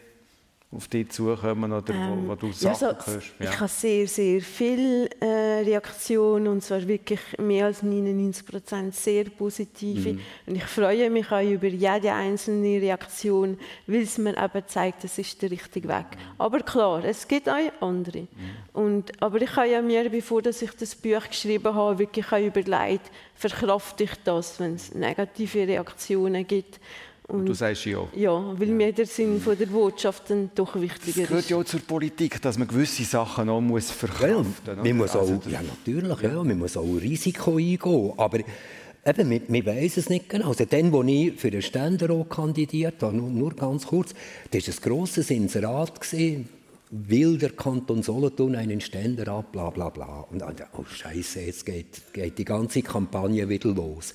[0.75, 3.33] auf dich zukommen oder ähm, wo, wo, du Sachen ja, so, hörst?
[3.39, 3.51] Ja.
[3.51, 9.25] Ich habe sehr, sehr viele äh, Reaktionen und zwar wirklich mehr als 99 Prozent sehr
[9.25, 10.15] positive.
[10.15, 10.21] Mhm.
[10.47, 15.19] Und ich freue mich auch über jede einzelne Reaktion, weil es mir eben zeigt, das
[15.19, 16.07] ist der richtige Weg.
[16.39, 18.21] Aber klar, es gibt auch andere.
[18.21, 18.29] Mhm.
[18.73, 22.41] Und, aber ich habe ja mir, bevor dass ich das Buch geschrieben habe, wirklich auch
[22.41, 26.81] überlegt, verkrafte ich das, wenn es negative Reaktionen gibt.
[27.29, 28.07] Und du sagst ja.
[28.15, 28.75] Ja, weil ja.
[28.75, 31.19] mir der Sinn von der Botschaft dann doch wichtiger ist.
[31.19, 34.87] Es gehört ja auch zur Politik, dass man gewisse Sachen auch muss verkraften muss.
[34.87, 36.29] Ja, muss also, ja, natürlich, ja.
[36.31, 36.45] ja.
[36.45, 38.13] man muss auch Risiko eingehen.
[38.17, 40.49] Aber eben, wir, wir wissen es nicht genau.
[40.49, 44.15] Also dann, als ich für den Ständerat kandidiert habe, nur, nur ganz kurz,
[44.51, 46.49] das war ein grosses Inserat, gewesen,
[46.91, 50.27] will der Kanton Solothurn einen Ständerat, bla bla bla.
[50.31, 54.15] Und dann, oh Scheiße, jetzt geht, geht die ganze Kampagne wieder los.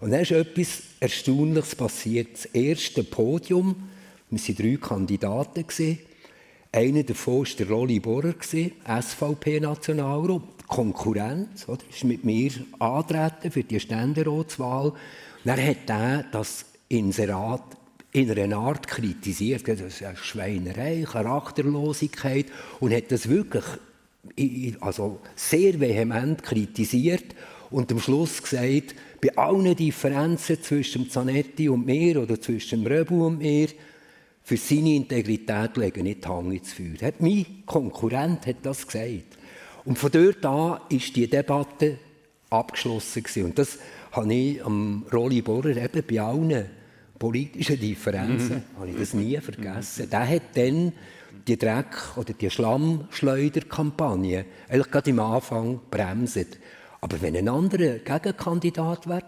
[0.00, 2.34] Und dann ist etwas Erstaunliches passiert.
[2.34, 3.88] Das erste Podium,
[4.30, 5.64] wir waren drei Kandidaten.
[6.72, 11.82] Einer davon war der Rolli Bohrer, SVP-Nationalrat, Konkurrent, oder?
[11.88, 14.92] ist mit mir antreten für die Ständeratswahl.
[15.44, 17.62] Dann hat er das Inserat
[18.12, 19.68] in einer Art kritisiert.
[19.68, 22.46] Das ist eine Schweinerei, Charakterlosigkeit
[22.80, 23.64] und hat das wirklich
[24.80, 27.24] also sehr vehement kritisiert
[27.70, 33.38] und am Schluss gesagt, bei allen Differenzen zwischen Zanetti und mir oder zwischen Röbu und
[33.38, 33.68] mir,
[34.42, 37.08] für seine Integrität legen nicht die Hand ins Feuer.
[37.08, 39.36] Hat mein Konkurrent hat das gesagt.
[39.84, 41.98] Und von dort an ist die Debatte
[42.50, 43.44] abgeschlossen gewesen.
[43.46, 43.78] Und das
[44.12, 46.66] habe ich am Rolli Bohrer eben bei allen
[47.18, 48.78] politischen Differenzen, mhm.
[48.78, 50.08] habe ich das nie vergessen.
[50.10, 50.92] Der hat dann
[51.46, 56.58] die Dreck- oder die Schlammschleuderkampagne eigentlich gerade am Anfang bremset.
[57.06, 59.22] Aber wenn ein anderer Gegenkandidat wäre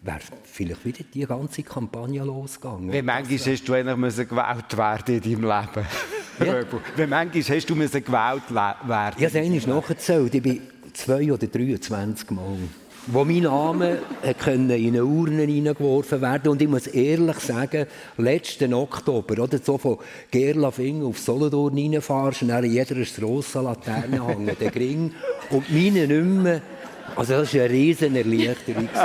[0.00, 2.90] wäre vielleicht wieder die ganze Kampagne losgegangen.
[2.90, 5.86] Wie manchmal hast du eigentlich gewählt werden in deinem Leben?
[6.38, 6.64] Ja.
[6.96, 9.14] Wie manchmal hast du gewählt werden?
[9.18, 10.34] Ich habe es eigentlich nachgezählt.
[10.34, 10.62] Ich bin
[10.94, 12.56] zwei oder 23 Mal
[13.06, 13.98] wo mein Name
[14.46, 17.86] in eine Urne hineingeworfen werden Und ich muss ehrlich sagen,
[18.18, 19.98] letzten Oktober, oder so von
[20.30, 25.12] Gerlafing auf Solothurn reinfahrst und dann in jeder Strasse Laterne hängen, der Gring,
[25.50, 26.62] und meine nicht mehr
[27.16, 28.88] also das war eine riesen Erleichterung.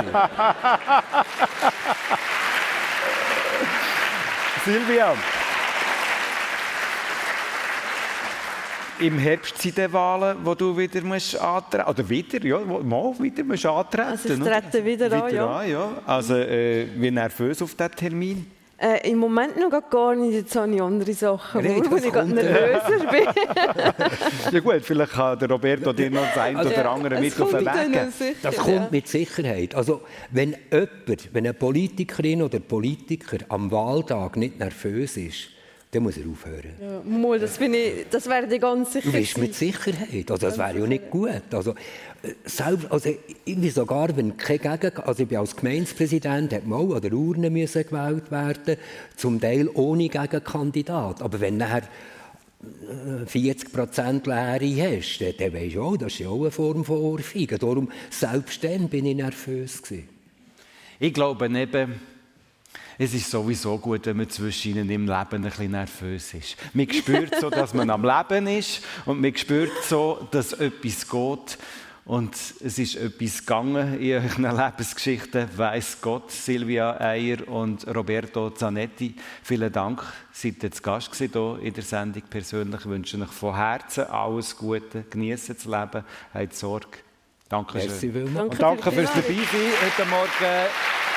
[4.64, 5.14] Silvia.
[8.98, 13.44] Im Herbst sind die Wahlen, wo du wieder musst antreten oder wieder, ja, mal wieder
[13.44, 14.08] musst antreten.
[14.08, 15.46] Also es treten wieder, wieder an, ja.
[15.46, 16.02] An, ja.
[16.06, 18.55] Also äh, wie nervös auf diesen Termin?
[18.78, 23.10] Äh, Im Moment noch gar nicht, jetzt habe ich andere Sachen, wo ich gerade nervöser
[23.10, 23.24] bin.
[24.52, 27.64] ja gut, vielleicht kann der Roberto dir noch das eine oder andere mit auf den
[27.64, 28.36] Weg.
[28.42, 29.74] Das kommt mit Sicherheit.
[29.74, 35.55] Also wenn jemand, wenn eine Politikerin oder Politiker am Wahltag nicht nervös ist,
[35.96, 36.72] dann muss er aufhören.
[36.80, 37.58] Ja, mal, das,
[38.10, 39.10] das wäre die ganz sicher.
[39.10, 40.30] Du bist mit Sicherheit.
[40.30, 41.42] Also, das wäre ja nicht gut.
[41.50, 41.72] Also,
[42.22, 43.10] äh, selbst, also
[43.44, 44.96] irgendwie sogar, wenn kein Gegen...
[44.98, 48.76] Also ich bin als Gemeindepräsident, hat man auch an der Urne müssen gewählt werden,
[49.16, 51.22] zum Teil ohne Gegenkandidat.
[51.22, 51.84] Aber wenn nachher
[53.26, 56.84] 40 Prozent Leere hast, dann, dann weisst du auch, das ist ja auch eine Form
[56.84, 57.58] von Ohrfeigen.
[57.58, 60.08] Darum, selbst dann bin ich nervös gewesen.
[60.98, 62.00] Ich glaube eben,
[62.98, 66.56] es ist sowieso gut, wenn man zwischen ihnen im Leben ein bisschen nervös ist.
[66.72, 71.58] Man spürt so, dass man am Leben ist und man spürt so, dass etwas geht.
[72.06, 79.16] Und es ist etwas gegangen in euren Lebensgeschichten, weiß Gott, Silvia Eier und Roberto Zanetti.
[79.42, 82.80] Vielen Dank, seid jetzt Gast hier in der Sendung persönlich.
[82.82, 87.05] Ich wünsche euch von Herzen alles Gute, genießen das Leben, habt Sorge.
[87.48, 88.34] Dankeschön.
[88.34, 90.66] Danke und danke fürs Dabeisein heute Morgen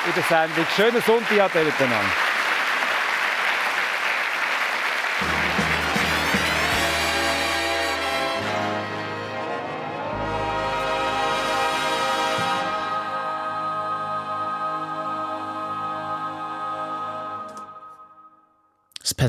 [0.06, 0.66] in der Sendung.
[0.76, 2.39] Schönen Sonntag miteinander.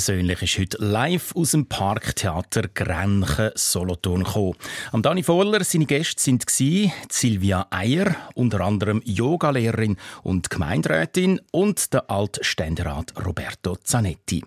[0.00, 4.54] Das Persönliche ist heute live aus dem Parktheater Grenchen Solothurn gekommen.
[4.92, 12.10] Am Dani Voller seine Gäste sind Silvia Eier, unter anderem Yogalehrerin und Gemeinderätin und der
[12.10, 14.42] Altständerat Roberto Zanetti.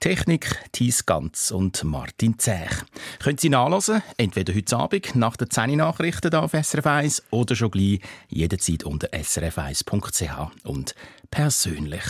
[0.00, 2.82] Technik Thies Ganz und Martin Zech.
[3.20, 7.70] Können Sie nachlesen, entweder heute Abend nach den 10 Nachrichten auf SRF 1 oder schon
[7.70, 10.94] gleich jederzeit unter srf1.ch und
[11.30, 12.04] persönlich.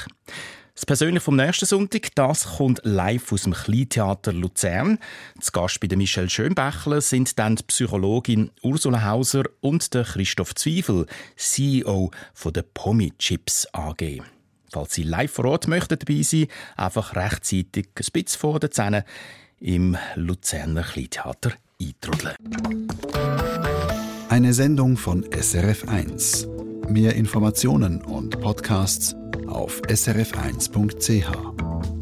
[0.80, 4.98] Das Persönliche vom nächsten Sonntag, das kommt live aus dem Kleintheater Luzern.
[5.38, 11.04] Zu Gast bei Michelle Schönbächler sind dann die Psychologin Ursula Hauser und der Christoph Zwiefel,
[11.36, 14.22] CEO von der Pommi Chips AG.
[14.72, 16.46] Falls Sie live vor Ort möchten dabei sein,
[16.78, 19.02] einfach rechtzeitig ein bisschen vor den Zähnen
[19.60, 22.36] im Luzerner Kleintheater eintrudeln.
[24.30, 26.88] Eine Sendung von SRF1.
[26.88, 29.14] Mehr Informationen und Podcasts
[29.50, 31.99] auf srf1.ch.